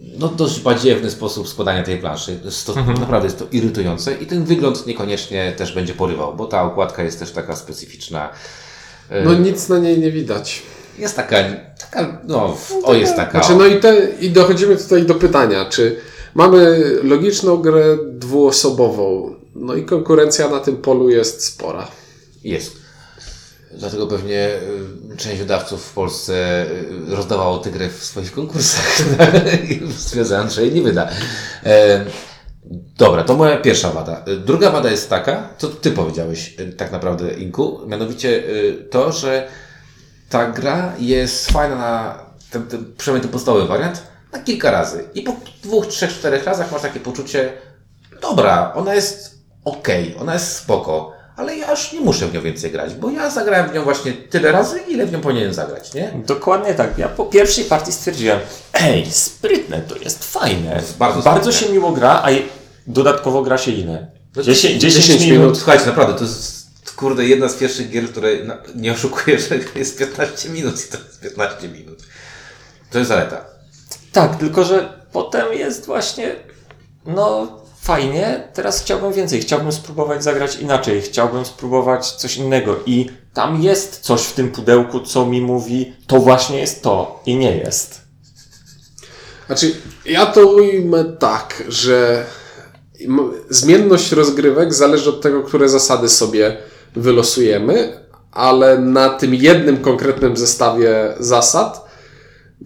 no, 0.00 0.28
dość 0.28 0.60
badziewny 0.60 1.10
sposób 1.10 1.48
składania 1.48 1.82
tej 1.82 1.98
planszy. 1.98 2.40
Jest 2.44 2.66
to, 2.66 2.74
Naprawdę 2.74 3.26
jest 3.26 3.38
to 3.38 3.46
irytujące 3.52 4.14
i 4.14 4.26
ten 4.26 4.44
wygląd 4.44 4.86
niekoniecznie 4.86 5.52
też 5.56 5.74
będzie 5.74 5.94
porywał, 5.94 6.36
bo 6.36 6.46
ta 6.46 6.62
okładka 6.62 7.02
jest 7.02 7.18
też 7.18 7.32
taka 7.32 7.56
specyficzna. 7.56 8.28
No 9.24 9.34
nic 9.34 9.68
na 9.68 9.78
niej 9.78 9.98
nie 9.98 10.10
widać. 10.10 10.62
Jest 10.98 11.16
taka, 11.16 11.36
taka 11.78 12.20
no, 12.24 12.56
o 12.84 12.94
jest 12.94 13.16
taka. 13.16 13.30
Znaczy, 13.30 13.54
no 13.58 13.66
i, 13.66 13.80
te, 13.80 14.08
i 14.20 14.30
dochodzimy 14.30 14.76
tutaj 14.76 15.02
do 15.06 15.14
pytania, 15.14 15.64
czy 15.64 15.96
mamy 16.34 16.80
logiczną 17.02 17.56
grę 17.56 17.98
dwuosobową, 18.12 19.34
no 19.54 19.74
i 19.74 19.84
konkurencja 19.84 20.48
na 20.48 20.60
tym 20.60 20.76
polu 20.76 21.10
jest 21.10 21.44
spora. 21.44 21.88
Jest. 22.44 22.81
Dlatego 23.74 24.06
pewnie 24.06 24.48
y, 25.12 25.16
część 25.16 25.38
wydawców 25.38 25.84
w 25.84 25.92
Polsce 25.92 26.66
y, 26.70 27.16
rozdawało 27.16 27.58
tę 27.58 27.70
grę 27.70 27.88
w 27.88 28.04
swoich 28.04 28.32
konkursach. 28.32 28.98
Stwierdzałem, 29.98 30.50
że 30.50 30.62
jej 30.62 30.74
nie 30.74 30.82
wyda. 30.82 31.08
E, 31.64 32.04
Dobra, 32.98 33.24
to 33.24 33.36
moja 33.36 33.56
pierwsza 33.56 33.90
wada. 33.90 34.24
Druga 34.44 34.70
wada 34.70 34.90
jest 34.90 35.10
taka, 35.10 35.48
co 35.58 35.68
ty 35.68 35.90
powiedziałeś 35.90 36.56
y, 36.60 36.72
tak 36.72 36.92
naprawdę, 36.92 37.34
Inku, 37.34 37.80
mianowicie 37.86 38.42
to, 38.90 39.12
że 39.12 39.48
ta 40.28 40.50
gra 40.50 40.92
jest 40.98 41.50
fajna 41.50 41.76
na 41.76 42.18
ten, 42.50 42.66
ten, 42.66 42.94
przynajmniej 42.98 43.22
ten 43.22 43.32
podstawowy 43.32 43.66
wariant 43.66 44.02
na 44.32 44.38
kilka 44.38 44.70
razy. 44.70 45.04
I 45.14 45.22
po 45.22 45.36
dwóch, 45.62 45.86
trzech, 45.86 46.10
czterech 46.12 46.44
razach 46.44 46.72
masz 46.72 46.82
takie 46.82 47.00
poczucie, 47.00 47.52
dobra, 48.22 48.72
ona 48.74 48.94
jest 48.94 49.38
okej, 49.64 50.16
ona 50.20 50.34
jest 50.34 50.56
spoko, 50.56 51.12
ale 51.36 51.56
ja 51.56 51.70
już 51.70 51.92
nie 51.92 52.00
muszę 52.00 52.26
w 52.28 52.34
nią 52.34 52.40
więcej 52.42 52.70
grać, 52.70 52.94
bo 52.94 53.10
ja 53.10 53.30
zagrałem 53.30 53.70
w 53.70 53.74
nią 53.74 53.82
właśnie 53.84 54.12
tyle 54.12 54.52
razy, 54.52 54.78
ile 54.88 55.06
w 55.06 55.12
nią 55.12 55.20
powinienem 55.20 55.54
zagrać, 55.54 55.94
nie? 55.94 56.12
Dokładnie 56.26 56.74
tak. 56.74 56.98
Ja 56.98 57.08
po 57.08 57.24
pierwszej 57.24 57.64
partii 57.64 57.92
stwierdziłem, 57.92 58.38
ej, 58.72 59.10
sprytne, 59.10 59.80
to 59.82 59.96
jest 59.96 60.24
fajne. 60.32 60.74
jest 60.74 60.96
bardzo 60.96 61.22
bardzo 61.22 61.52
sprytne. 61.52 61.66
się 61.68 61.72
miło 61.72 61.92
gra, 61.92 62.22
a 62.24 62.28
dodatkowo 62.86 63.42
gra 63.42 63.58
się? 63.58 63.72
No, 64.36 64.42
10, 64.42 64.80
10 64.82 65.06
10 65.06 65.20
minut. 65.20 65.38
minut. 65.38 65.56
Słuchajcie, 65.56 65.86
naprawdę, 65.86 66.14
to 66.14 66.24
jest 66.24 66.62
kurde 66.96 67.24
jedna 67.24 67.48
z 67.48 67.54
pierwszych 67.54 67.90
gier, 67.90 68.08
które 68.08 68.44
na- 68.44 68.58
nie 68.74 68.92
oszukuję, 68.92 69.38
że 69.48 69.58
jest 69.74 69.98
15 69.98 70.48
minut 70.48 70.84
i 70.86 70.88
to 70.92 70.98
jest 70.98 71.20
15 71.20 71.68
minut. 71.68 71.98
To 72.90 72.98
jest 72.98 73.08
zaleta. 73.08 73.44
Tak, 74.12 74.36
tylko 74.36 74.64
że 74.64 74.92
potem 75.12 75.52
jest 75.52 75.86
właśnie, 75.86 76.36
no 77.06 77.46
fajnie, 77.82 78.48
teraz 78.54 78.82
chciałbym 78.82 79.12
więcej, 79.12 79.40
chciałbym 79.40 79.72
spróbować 79.72 80.24
zagrać 80.24 80.56
inaczej, 80.56 81.02
chciałbym 81.02 81.44
spróbować 81.44 82.10
coś 82.10 82.36
innego. 82.36 82.76
I 82.86 83.10
tam 83.34 83.62
jest 83.62 84.00
coś 84.00 84.22
w 84.22 84.32
tym 84.32 84.50
pudełku, 84.50 85.00
co 85.00 85.26
mi 85.26 85.40
mówi, 85.40 85.92
to 86.06 86.18
właśnie 86.18 86.58
jest 86.58 86.82
to 86.82 87.22
i 87.26 87.36
nie 87.36 87.56
jest. 87.56 88.00
Znaczy, 89.46 89.74
ja 90.04 90.26
to 90.26 90.46
ujmę 90.46 91.04
tak, 91.04 91.64
że 91.68 92.26
zmienność 93.50 94.12
rozgrywek 94.12 94.74
zależy 94.74 95.10
od 95.10 95.20
tego, 95.20 95.42
które 95.42 95.68
zasady 95.68 96.08
sobie 96.08 96.56
wylosujemy, 96.96 98.06
ale 98.32 98.78
na 98.78 99.08
tym 99.08 99.34
jednym 99.34 99.76
konkretnym 99.76 100.36
zestawie 100.36 101.14
zasad 101.20 101.81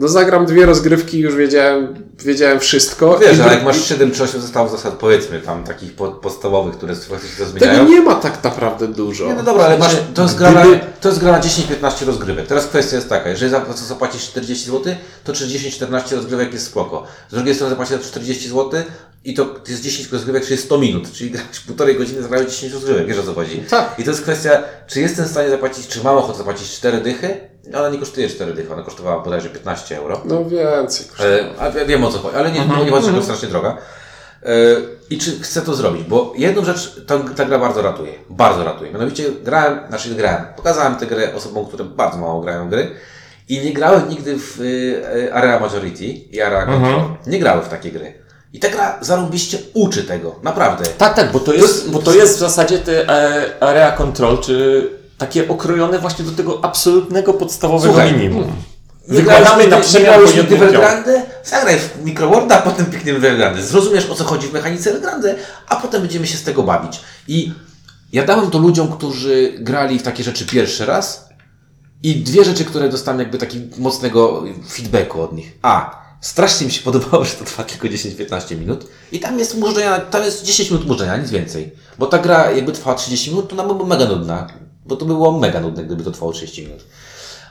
no 0.01 0.09
zagram 0.09 0.47
dwie 0.47 0.67
rozgrywki 0.67 1.17
i 1.19 1.21
już 1.21 1.35
wiedziałem, 1.35 1.95
wiedziałem 2.25 2.61
wszystko. 2.61 3.19
Wiesz, 3.19 3.39
I 3.39 3.41
ale 3.41 3.55
jak 3.55 3.65
masz 3.65 3.85
7 3.89 4.11
czy 4.13 4.23
8 4.23 4.41
zestawów 4.41 4.73
zasad, 4.73 4.95
powiedzmy, 4.95 5.41
tam 5.41 5.65
takich 5.65 5.93
po- 5.95 6.13
podstawowych, 6.13 6.77
które 6.77 6.95
faktycznie 6.95 7.45
to 7.45 7.51
Tego 7.53 7.59
zmieniają. 7.59 7.89
nie 7.89 8.01
ma 8.01 8.15
tak 8.15 8.45
naprawdę 8.45 8.89
dużo. 8.89 9.27
Nie, 9.27 9.35
no 9.35 9.43
dobra, 9.43 9.65
ale 9.65 9.79
masz, 9.79 9.97
to, 10.15 10.23
jest 10.23 10.37
gra 10.37 10.51
na, 10.51 10.65
to 11.01 11.09
jest 11.09 11.21
gra 11.21 11.33
na 11.33 11.41
10-15 11.41 12.07
rozgrywek. 12.07 12.47
Teraz 12.47 12.67
kwestia 12.67 12.97
jest 12.97 13.09
taka, 13.09 13.29
jeżeli 13.29 13.51
za 13.51 13.65
zapłacisz 13.75 14.23
40 14.23 14.67
zł, 14.67 14.95
to 15.25 15.33
30-14 15.33 16.17
rozgrywek 16.17 16.53
jest 16.53 16.67
spoko. 16.67 17.05
Z 17.31 17.35
drugiej 17.35 17.55
strony 17.55 17.71
zapłacisz 17.71 18.07
40 18.07 18.49
zł 18.49 18.83
i 19.25 19.35
to 19.35 19.55
jest 19.69 19.83
10 19.83 20.13
rozgrywek, 20.13 20.47
czyli 20.47 20.57
100 20.61 20.79
minut, 20.79 21.13
czyli 21.13 21.33
półtorej 21.67 21.97
godziny, 21.99 22.23
zagrałeś 22.23 22.49
10 22.51 22.73
rozgrywek, 22.73 23.07
wiesz 23.07 23.19
o 23.19 23.23
co 23.23 23.35
chodzi. 23.35 23.59
Tak. 23.71 23.95
I 23.99 24.05
to 24.05 24.11
jest 24.11 24.23
kwestia, 24.23 24.63
czy 24.87 25.01
jestem 25.01 25.25
w 25.25 25.29
stanie 25.29 25.51
zapłacić, 25.51 25.89
czy 25.89 26.05
mam 26.05 26.17
ochotę 26.17 26.39
zapłacić 26.39 26.71
4 26.71 27.01
dychy? 27.01 27.56
Ona 27.75 27.89
nie 27.89 27.99
kosztuje 27.99 28.29
4 28.29 28.55
dychy, 28.55 28.73
ona 28.73 28.83
kosztowała 28.83 29.23
bodajże 29.23 29.49
15 29.49 29.99
euro. 29.99 30.21
No 30.25 30.45
więcej. 30.45 31.07
kosztuje. 31.07 31.45
E, 31.61 31.87
wiem 31.87 32.05
o 32.05 32.11
co 32.13 32.19
chodzi, 32.19 32.37
ale 32.37 32.53
nie, 32.53 32.61
nie, 32.61 32.91
nie 32.91 33.03
że 33.03 33.13
to 33.13 33.23
strasznie 33.23 33.49
droga. 33.49 33.77
E, 34.43 34.49
I 35.11 35.19
czy 35.19 35.41
chcę 35.41 35.63
to 35.63 35.75
zrobić? 35.75 36.03
Bo 36.05 36.33
jedną 36.37 36.65
rzecz 36.65 37.01
ta, 37.07 37.19
ta 37.19 37.45
gra 37.45 37.59
bardzo 37.59 37.83
ratuje. 37.83 38.13
Bardzo 38.31 38.65
ratuje. 38.65 38.93
Mianowicie 38.93 39.25
grałem, 39.45 39.79
znaczy 39.89 40.15
grałem, 40.15 40.45
pokazałem 40.57 40.97
tę 40.97 41.07
grę 41.07 41.35
osobom, 41.35 41.67
które 41.67 41.85
bardzo 41.85 42.19
mało 42.19 42.41
grają 42.41 42.67
w 42.67 42.71
gry 42.71 42.91
i 43.49 43.61
nie 43.61 43.73
grały 43.73 44.03
nigdy 44.09 44.37
w 44.39 44.61
y, 44.61 45.33
Area 45.35 45.61
Majority 45.61 46.05
i 46.05 46.41
Area 46.41 46.67
Control. 46.67 47.01
Nie 47.27 47.39
grały 47.39 47.63
w 47.63 47.69
takie 47.69 47.93
gry. 47.93 48.15
I 48.53 48.59
ta 48.61 48.69
gra 48.69 48.99
zarąbiście 49.01 49.59
uczy 49.75 50.05
tego. 50.05 50.35
Naprawdę. 50.43 50.85
Tak, 50.99 51.15
tak, 51.15 51.33
bo 51.33 51.39
to 51.41 51.45
To 51.47 51.53
jest, 51.53 51.75
jest- 51.75 51.91
bo 51.91 51.99
to 51.99 52.15
jest 52.15 52.37
w 52.37 52.39
zasadzie 52.39 52.79
te 52.79 53.09
e, 53.09 53.63
area 53.63 53.93
control, 53.93 54.39
czy 54.39 54.91
takie 55.19 55.49
okrojone 55.49 55.99
właśnie 55.99 56.25
do 56.25 56.31
tego 56.31 56.65
absolutnego 56.65 57.35
podstawowego 57.35 57.95
Słuchaj, 57.95 58.13
minimum. 58.13 58.45
Wykładamy 59.09 59.69
na 59.69 59.81
przemian 59.81 60.25
po 60.25 60.31
jednym. 60.31 60.63
Elgrandę? 60.63 61.23
Zagraj 61.45 61.79
w 61.79 62.05
Microworda, 62.05 62.59
a 62.59 62.63
potem 62.63 62.87
pikniemy 62.87 63.21
w. 63.55 63.63
Zrozumiesz 63.63 64.11
o 64.11 64.15
co 64.15 64.25
chodzi 64.25 64.49
w 64.49 64.53
mechanice 64.53 64.91
Elgrandy, 64.91 65.35
a 65.69 65.77
potem 65.77 66.03
będziemy 66.03 66.27
się 66.27 66.37
z 66.37 66.43
tego 66.43 66.63
bawić. 66.63 67.01
I 67.29 67.53
ja 68.13 68.25
dałem 68.25 68.51
to 68.51 68.59
ludziom, 68.59 68.93
którzy 68.93 69.53
grali 69.59 69.99
w 69.99 70.03
takie 70.03 70.23
rzeczy 70.23 70.47
pierwszy 70.47 70.87
raz 70.87 71.29
i 72.03 72.17
dwie 72.17 72.45
rzeczy, 72.45 72.65
które 72.65 72.89
dostałem 72.89 73.21
jakby 73.21 73.39
takiego 73.39 73.77
mocnego 73.79 74.45
feedbacku 74.69 75.23
od 75.23 75.33
nich. 75.33 75.59
A, 75.63 76.03
strasznie 76.21 76.67
mi 76.67 76.73
się 76.73 76.83
podobało, 76.83 77.25
że 77.25 77.35
to 77.35 77.45
trwa 77.45 77.65
tylko 77.65 77.89
10-15 77.89 78.59
minut 78.59 78.87
i 79.13 79.21
tam 79.21 79.39
jest 79.39 79.59
mużdżenia, 79.59 80.01
tam 80.01 80.23
jest 80.23 80.45
10 80.45 80.71
minut 80.71 80.87
mużdżenia, 80.87 81.17
nic 81.17 81.31
więcej. 81.31 81.73
Bo 81.99 82.07
ta 82.07 82.19
gra 82.19 82.51
jakby 82.51 82.73
trwała 82.73 82.97
30 82.97 83.31
minut, 83.31 83.49
to 83.49 83.55
ona 83.55 83.63
byłaby 83.63 83.87
mega 83.87 84.07
nudna. 84.07 84.49
Bo 84.87 84.97
to 84.97 85.05
by 85.05 85.15
było 85.15 85.39
mega 85.39 85.61
nudne, 85.61 85.85
gdyby 85.85 86.05
to 86.05 86.11
trwało 86.11 86.33
30 86.33 86.63
minut. 86.63 86.85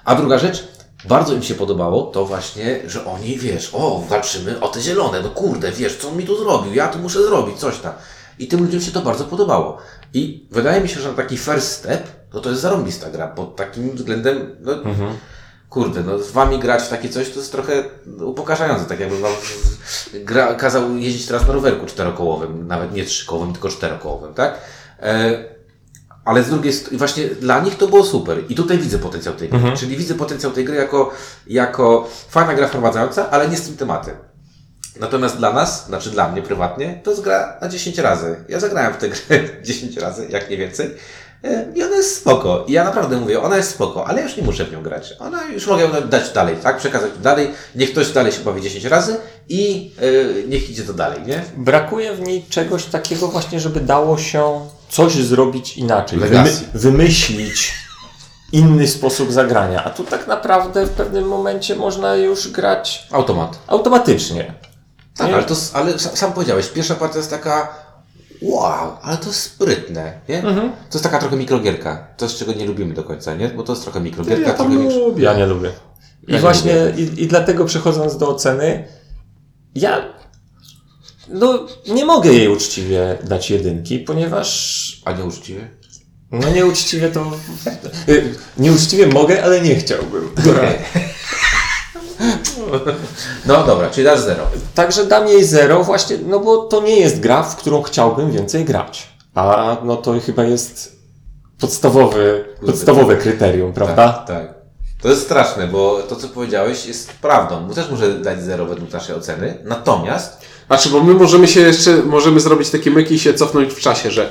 A 0.06 0.16
druga 0.16 0.40
rzecz, 0.40 0.68
bardzo 1.06 1.34
im 1.34 1.44
się 1.44 1.56
podobało 1.56 2.04
to 2.04 2.26
właśnie, 2.26 2.80
że 2.88 3.06
oni, 3.06 3.38
wiesz, 3.38 3.70
o, 3.74 4.04
walczymy 4.10 4.60
o 4.60 4.68
te 4.68 4.82
zielone, 4.82 5.22
no 5.22 5.30
kurde, 5.30 5.72
wiesz, 5.72 5.98
co 5.98 6.10
on 6.10 6.18
mi 6.18 6.26
tu 6.26 6.38
zrobił, 6.38 6.74
ja 6.74 6.88
tu 6.88 7.00
muszę 7.00 7.24
zrobić, 7.24 7.58
coś 7.58 7.80
tam. 7.80 7.94
I 8.40 8.48
tym 8.48 8.64
ludziom 8.64 8.82
się 8.82 8.92
to 8.92 9.02
bardzo 9.02 9.24
podobało. 9.24 9.78
I 10.14 10.48
wydaje 10.52 10.82
mi 10.82 10.90
się, 10.90 11.00
że 11.00 11.10
na 11.10 11.16
taki 11.16 11.38
first 11.38 11.72
step, 11.72 12.08
no 12.34 12.42
to 12.42 12.50
jest 12.50 12.62
zarąbista 12.62 13.10
gra, 13.10 13.28
pod 13.28 13.56
takim 13.56 13.96
względem, 13.96 14.56
no, 14.60 14.74
kurde, 15.70 16.04
no 16.04 16.20
z 16.20 16.32
wami 16.32 16.60
grać 16.60 16.84
w 16.84 16.90
takie 16.90 17.10
coś, 17.10 17.30
to 17.30 17.40
jest 17.40 17.52
trochę 17.52 17.84
upokarzające, 18.22 18.86
tak 18.86 19.00
jakby 19.00 19.20
wam 19.20 19.32
gra, 20.14 20.54
kazał 20.54 20.98
jeździć 20.98 21.28
teraz 21.28 21.48
na 21.48 21.54
rowerku 21.54 21.86
czterokołowym, 21.86 22.68
nawet 22.68 22.94
nie 22.94 23.06
trzykołowym, 23.06 23.54
tylko 23.54 23.70
czterokołowym, 23.70 24.34
tak? 24.34 24.60
E, 25.00 25.55
ale 26.26 26.44
z 26.44 26.50
drugiej 26.50 26.74
strony, 26.74 26.98
właśnie 26.98 27.26
dla 27.28 27.60
nich 27.60 27.78
to 27.78 27.88
było 27.88 28.04
super. 28.04 28.38
I 28.50 28.56
tutaj 28.56 28.78
widzę 28.78 29.00
potencjał 29.00 29.34
tej 29.34 29.50
gry. 29.50 29.60
Czyli 29.78 29.98
widzę 29.98 30.14
potencjał 30.14 30.52
tej 30.52 30.66
gry 30.66 30.76
jako, 30.76 31.12
jako 31.48 32.10
fajna 32.30 32.54
gra 32.54 32.68
wprowadzająca, 32.68 33.30
ale 33.30 33.50
nie 33.50 33.58
z 33.58 33.62
tym 33.62 33.78
tematem. 33.78 34.16
Natomiast 35.00 35.38
dla 35.38 35.54
nas, 35.54 35.86
znaczy 35.88 36.10
dla 36.10 36.30
mnie 36.32 36.42
prywatnie, 36.42 37.02
to 37.04 37.12
jest 37.12 37.24
gra 37.24 37.58
na 37.62 37.70
10 37.70 37.98
razy. 37.98 38.36
Ja 38.50 38.60
zagrałem 38.60 38.94
w 38.94 38.98
tę 38.98 39.10
grę 39.10 39.40
10 39.64 39.98
razy, 39.98 40.28
jak 40.30 40.50
nie 40.50 40.58
więcej. 40.58 40.96
E, 41.44 41.66
I 41.76 41.84
ona 41.84 41.96
jest 41.96 42.16
spoko. 42.18 42.66
I 42.68 42.72
ja 42.72 42.84
naprawdę 42.84 43.18
mówię, 43.20 43.42
ona 43.42 43.58
jest 43.58 43.70
spoko, 43.70 44.08
ale 44.08 44.22
już 44.22 44.38
nie 44.38 44.44
muszę 44.44 44.66
w 44.66 44.72
nią 44.72 44.84
grać. 44.84 45.14
Ona 45.20 45.44
już 45.44 45.68
mogę 45.68 45.84
ją 45.84 45.90
dać 46.10 46.30
dalej, 46.30 46.56
tak? 46.64 46.78
Przekazać 46.78 47.12
dalej. 47.22 47.52
Niech 47.76 47.92
ktoś 47.92 48.12
dalej 48.12 48.32
się 48.32 48.40
bawi 48.40 48.62
10 48.62 48.86
razy 48.86 49.18
i 49.50 49.92
e, 50.00 50.48
niech 50.48 50.70
idzie 50.70 50.84
to 50.84 50.94
dalej, 50.94 51.20
nie? 51.26 51.44
Brakuje 51.58 52.14
w 52.14 52.22
niej 52.22 52.46
czegoś 52.50 52.86
takiego 52.86 53.28
właśnie, 53.28 53.60
żeby 53.60 53.80
dało 53.80 54.18
się 54.18 54.68
coś 54.90 55.14
zrobić 55.14 55.78
inaczej. 55.78 56.20
Legacy. 56.20 56.66
wymyślić 56.74 57.74
inny 58.52 58.88
sposób 58.88 59.32
zagrania. 59.32 59.84
A 59.84 59.90
tu 59.90 60.04
tak 60.04 60.28
naprawdę 60.28 60.86
w 60.86 60.90
pewnym 60.90 61.26
momencie 61.28 61.76
można 61.76 62.16
już 62.16 62.52
grać 62.52 63.08
Automat. 63.12 63.60
automatycznie. 63.68 64.54
Tak, 65.18 65.28
Nie? 65.28 65.34
ale, 65.36 65.44
to, 65.44 65.56
ale 65.74 65.92
sa- 65.94 66.16
sam 66.16 66.34
powiedziałeś, 66.34 66.68
pierwsza 66.68 66.96
partia 66.96 67.18
jest 67.18 67.30
taka 67.30 67.70
wow, 68.42 68.98
ale 69.02 69.18
to 69.18 69.28
jest 69.28 69.40
sprytne, 69.42 70.20
nie? 70.30 70.38
Mhm. 70.44 70.70
To 70.72 70.98
jest 70.98 71.04
taka 71.04 71.20
trochę 71.20 71.36
mikrogierka. 71.38 72.08
Coś, 72.18 72.36
czego 72.36 72.54
nie 72.54 72.66
lubimy 72.66 72.94
do 72.94 73.04
końca, 73.04 73.36
nie? 73.36 73.48
Bo 73.50 73.64
to 73.64 73.72
jest 73.74 73.84
trochę 73.84 74.00
mikrogierka, 74.02 74.48
Ja 74.48 74.54
trochę 74.54 74.74
lubię. 74.74 75.24
Ja 75.24 75.34
nie 75.34 75.46
lubię. 75.46 75.72
I 76.28 76.34
nie 76.34 76.40
właśnie, 76.40 76.86
lubię. 76.86 77.04
i, 77.04 77.24
i 77.24 77.28
dlatego 77.28 77.66
przechodząc 77.66 78.18
do 78.18 78.30
oceny, 78.30 78.88
ja 79.76 80.02
no, 81.30 81.60
nie 81.88 82.06
mogę 82.06 82.34
jej 82.34 82.48
uczciwie 82.48 83.18
dać 83.24 83.50
jedynki, 83.50 84.00
ponieważ 84.00 85.02
A 85.06 85.12
nie 85.12 85.26
uczciwie? 85.26 85.68
no 86.32 86.50
nieuczciwie 86.50 87.10
to... 87.10 87.32
Nieuczciwie 88.58 89.08
mogę, 89.08 89.44
ale 89.44 89.62
nie 89.62 89.76
chciałbym. 89.76 90.30
No 93.46 93.64
dobra, 93.64 93.90
czyli 93.90 94.06
dasz 94.06 94.20
zero. 94.20 94.48
Także 94.76 95.06
dam 95.06 95.28
jej 95.28 95.44
zero 95.44 95.84
właśnie, 95.84 96.18
no 96.28 96.40
bo 96.40 96.58
to 96.58 96.82
nie 96.82 97.00
jest 97.00 97.20
gra, 97.20 97.44
w 97.44 97.56
którą 97.56 97.82
chciałbym 97.82 98.32
więcej 98.32 98.66
grać. 98.66 99.08
A 99.36 99.78
no 99.84 99.96
to 99.98 100.20
chyba 100.20 100.44
jest 100.44 101.00
podstawowy, 101.60 102.46
podstawowe 102.66 103.16
kryterium, 103.18 103.74
prawda? 103.74 104.10
Tak, 104.10 104.28
tak. 104.28 104.65
To 105.06 105.10
jest 105.10 105.24
straszne, 105.24 105.68
bo 105.68 106.02
to, 106.10 106.16
co 106.16 106.28
powiedziałeś, 106.28 106.86
jest 106.86 107.12
prawdą. 107.12 107.68
Bo 107.68 107.74
też 107.74 107.90
muszę 107.90 108.14
dać 108.14 108.44
zero 108.44 108.66
według 108.66 108.94
naszej 108.94 109.16
oceny. 109.16 109.58
Natomiast 109.64 110.38
Znaczy, 110.68 110.90
bo 110.90 111.04
my 111.04 111.14
możemy 111.14 111.48
się 111.48 111.60
jeszcze, 111.62 111.98
możemy 111.98 112.40
zrobić 112.40 112.70
takie 112.70 112.92
myki 112.92 113.16
i 113.16 113.20
się 113.20 113.34
cofnąć 113.34 113.74
w 113.74 113.80
czasie, 113.80 114.12
że 114.12 114.30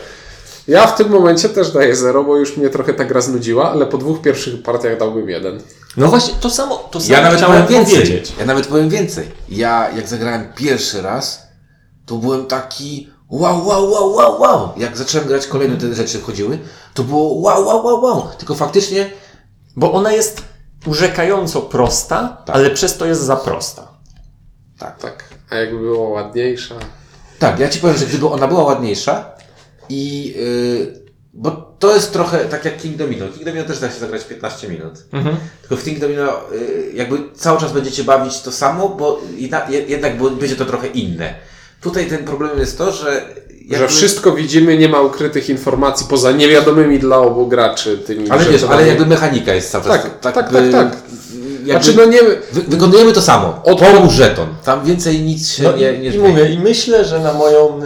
ja 0.69 0.87
w 0.87 0.97
tym 0.97 1.09
momencie 1.09 1.49
też 1.49 1.71
daję 1.71 1.97
zero, 1.97 2.25
bo 2.25 2.37
już 2.37 2.57
mnie 2.57 2.69
trochę 2.69 2.95
ta 2.95 3.05
gra 3.05 3.21
znudziła, 3.21 3.71
ale 3.71 3.87
po 3.87 3.99
dwóch 3.99 4.21
pierwszych 4.21 4.63
partiach 4.63 4.99
dałbym 4.99 5.29
jeden. 5.29 5.61
No 5.97 6.09
właśnie, 6.09 6.35
to 6.41 6.51
samo, 6.51 6.89
to 6.91 7.01
samo 7.01 7.13
ja 7.13 7.23
nawet 7.23 7.39
chciałem 7.39 7.63
powiem 7.63 7.79
więcej. 7.79 7.97
powiedzieć. 7.97 8.33
Ja 8.39 8.47
nawet 8.47 8.67
powiem 8.67 8.89
więcej. 8.89 9.29
Ja, 9.49 9.91
jak 9.97 10.09
zagrałem 10.09 10.53
pierwszy 10.57 11.03
raz, 11.03 11.43
to 12.07 12.15
byłem 12.15 12.47
taki 12.47 13.11
wow, 13.31 13.67
wow, 13.67 13.91
wow, 13.91 14.15
wow, 14.15 14.41
wow. 14.41 14.69
Jak 14.77 14.97
zacząłem 14.97 15.29
grać, 15.29 15.47
kolejne 15.47 15.77
te 15.77 15.95
rzeczy 15.95 16.19
wchodziły, 16.19 16.59
To 16.95 17.05
było 17.05 17.41
wow, 17.41 17.67
wow, 17.67 17.87
wow, 17.87 18.03
wow. 18.03 18.29
Tylko 18.39 18.55
faktycznie 18.55 19.11
Bo 19.77 19.93
ona 19.93 20.13
jest 20.13 20.43
urzekająco 20.87 21.63
prosta, 21.63 22.43
Tak. 22.47 22.57
ale 22.57 22.71
przez 22.71 22.97
to 22.97 23.07
jest 23.07 23.21
za 23.23 23.37
prosta. 23.37 23.89
tak, 24.79 24.99
Tak. 24.99 25.25
A 25.51 25.57
jakby 25.57 25.79
była 25.79 26.09
ładniejsza. 26.09 26.75
Tak, 27.39 27.59
ja 27.59 27.69
ci 27.69 27.79
powiem, 27.81 27.97
że 27.97 28.07
gdyby 28.07 28.29
ona 28.29 28.49
była 28.49 28.63
ładniejsza 28.65 29.31
i 29.89 30.25
yy, 30.37 31.05
bo 31.35 31.51
to 31.79 31.95
jest 31.95 32.13
trochę 32.13 32.45
tak 32.45 32.65
jak 32.65 32.77
King 32.77 32.97
Domino. 32.97 33.29
King 33.29 33.45
Domino 33.45 33.65
też 33.65 33.79
da 33.81 33.91
się 33.91 33.99
zagrać 33.99 34.25
15 34.25 34.69
minut. 34.69 34.93
Tylko 35.61 35.77
w 35.77 35.85
King 35.85 35.99
Domino 35.99 36.41
yy, 36.53 36.93
jakby 36.95 37.19
cały 37.35 37.61
czas 37.61 37.73
będziecie 37.73 38.05
bawić 38.05 38.41
to 38.41 38.53
samo, 38.53 38.89
bo 38.89 39.21
jedna, 39.37 39.69
je- 39.71 39.83
jednak 39.87 40.19
bo 40.19 40.31
będzie 40.31 40.57
to 40.57 40.65
trochę 40.65 40.87
inne. 40.87 41.35
Tutaj 41.81 42.07
ten 42.07 42.25
problem 42.25 42.59
jest 42.59 42.79
to, 42.79 42.93
że 42.93 43.35
jakby, 43.65 43.79
Że 43.79 43.89
wszystko 43.89 44.33
widzimy, 44.33 44.79
nie 44.79 44.89
ma 44.89 45.01
ukrytych 45.01 45.49
informacji 45.49 46.07
poza 46.11 46.33
niewiadomymi 46.33 46.99
dla 46.99 47.19
obu 47.19 47.47
graczy 47.47 47.99
tymi 47.99 48.31
Ale 48.31 48.45
wiesz, 48.45 48.65
ale 48.65 48.87
jakby 48.87 49.07
mechanika 49.07 49.55
jest 49.55 49.71
cały 49.71 49.85
czas. 49.85 50.03
Tak, 50.03 50.21
tak, 50.21 50.35
tak, 50.35 50.51
tak. 50.73 50.97
Jakby, 51.65 51.85
Znaczy, 51.85 51.95
no 51.97 52.05
nie... 52.05 52.23
wy, 52.23 52.63
wykonujemy 52.69 53.13
to 53.13 53.23
samo. 53.23 53.61
Od- 53.65 53.81
Pomóż 53.81 54.13
żeton. 54.13 54.47
Tam 54.65 54.85
więcej 54.85 55.21
nic 55.21 55.53
się 55.53 55.63
No 55.63 55.73
nie, 55.77 55.99
nie 55.99 56.11
i 56.11 56.19
mówię, 56.19 56.49
i 56.49 56.59
myślę, 56.59 57.05
że 57.05 57.21
na 57.21 57.33
moją 57.33 57.81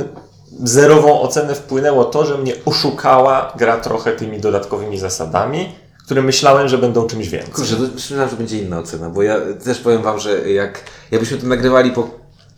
zerową 0.63 1.21
ocenę 1.21 1.55
wpłynęło 1.55 2.05
to, 2.05 2.27
że 2.27 2.39
mnie 2.39 2.53
oszukała 2.65 3.53
gra 3.59 3.77
trochę 3.77 4.13
tymi 4.13 4.41
dodatkowymi 4.41 4.99
zasadami, 4.99 5.69
które 6.05 6.23
myślałem, 6.23 6.69
że 6.69 6.79
będą 6.79 7.07
czymś 7.07 7.29
więcej. 7.29 7.53
Kurczę, 7.53 7.77
to 7.77 7.83
myślałem, 7.95 8.31
że 8.31 8.37
będzie 8.37 8.59
inna 8.59 8.79
ocena, 8.79 9.11
bo 9.11 9.23
ja 9.23 9.37
też 9.65 9.79
powiem 9.79 10.03
wam, 10.03 10.19
że 10.19 10.51
jak 10.51 10.81
jakbyśmy 11.11 11.39
to 11.39 11.47
nagrywali 11.47 11.91
po 11.91 12.11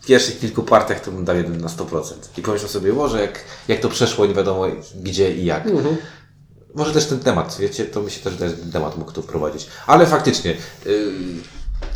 pierwszych 0.07 0.39
kilku 0.39 0.63
partiach, 0.63 0.99
to 0.99 1.11
bym 1.11 1.25
dał 1.25 1.35
jeden 1.35 1.61
na 1.61 1.67
100%. 1.67 2.03
I 2.37 2.41
pomyślał 2.41 2.69
sobie, 2.69 2.93
może 2.93 3.21
jak, 3.21 3.39
jak 3.67 3.79
to 3.79 3.89
przeszło, 3.89 4.25
nie 4.25 4.33
wiadomo 4.33 4.65
gdzie 4.95 5.35
i 5.35 5.45
jak. 5.45 5.63
Może 6.75 6.93
też 6.93 7.05
ten 7.05 7.19
temat, 7.19 7.57
wiecie, 7.59 7.85
to 7.85 8.01
mi 8.01 8.11
się 8.11 8.21
też 8.21 8.33
ten 8.35 8.71
temat 8.71 8.97
mógł 8.97 9.11
tu 9.11 9.21
wprowadzić. 9.21 9.67
Ale 9.87 10.05
faktycznie, 10.05 10.55
yy, 10.85 11.13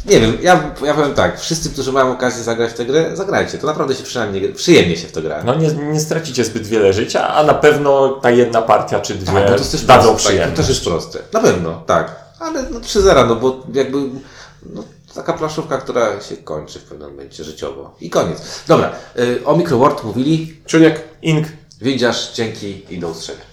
nie 0.06 0.20
wiem, 0.20 0.38
ja, 0.42 0.74
ja 0.86 0.94
powiem 0.94 1.14
tak, 1.14 1.40
wszyscy, 1.40 1.70
którzy 1.70 1.92
mają 1.92 2.12
okazję 2.12 2.44
zagrać 2.44 2.72
w 2.72 2.74
tę 2.74 2.86
grę, 2.86 3.12
zagrajcie. 3.18 3.58
To 3.58 3.68
naprawdę 3.68 3.96
się 3.96 4.04
przynajmniej, 4.04 4.54
przyjemnie 4.54 4.98
się 4.98 5.08
w 5.08 5.12
to 5.12 5.22
gra. 5.22 5.44
No 5.44 5.56
nie, 5.56 5.72
nie 5.72 6.00
stracicie 6.00 6.46
zbyt 6.46 6.68
wiele 6.68 6.94
życia, 6.94 7.28
a 7.28 7.44
na 7.44 7.54
pewno 7.54 8.10
ta 8.10 8.32
jedna 8.32 8.62
partia 8.62 9.00
czy 9.00 9.16
dwie 9.16 9.26
Tak, 9.26 9.44
bo 9.44 9.50
to 9.50 9.58
jest 9.58 9.72
też 9.72 9.86
dadzą 9.86 10.10
proste, 10.10 10.14
tak, 10.14 10.24
to 10.24 10.30
przyjemność. 10.30 10.58
też 10.58 10.70
jest 10.70 10.84
proste. 10.84 11.20
Na 11.34 11.40
pewno, 11.40 11.84
tak. 11.86 12.16
Ale 12.40 12.64
no 12.72 12.80
3-0, 12.80 13.28
no 13.28 13.36
bo 13.36 13.64
jakby 13.74 13.98
no, 14.74 14.84
taka 15.16 15.34
planszówka, 15.34 15.78
która 15.78 16.22
się 16.22 16.38
kończy 16.38 16.80
w 16.80 16.84
pewnym 16.84 17.10
momencie 17.10 17.44
życiowo. 17.44 17.96
I 18.02 18.10
koniec. 18.10 18.64
Dobra, 18.68 18.96
y, 19.20 19.46
o 19.46 19.56
Microworld 19.56 20.04
mówili. 20.04 20.62
Czuniek, 20.66 21.02
Ink 21.22 21.48
Windziarz, 21.82 22.34
dzięki 22.34 22.84
i 22.90 23.00
do 23.00 23.08
usłyszenia. 23.08 23.46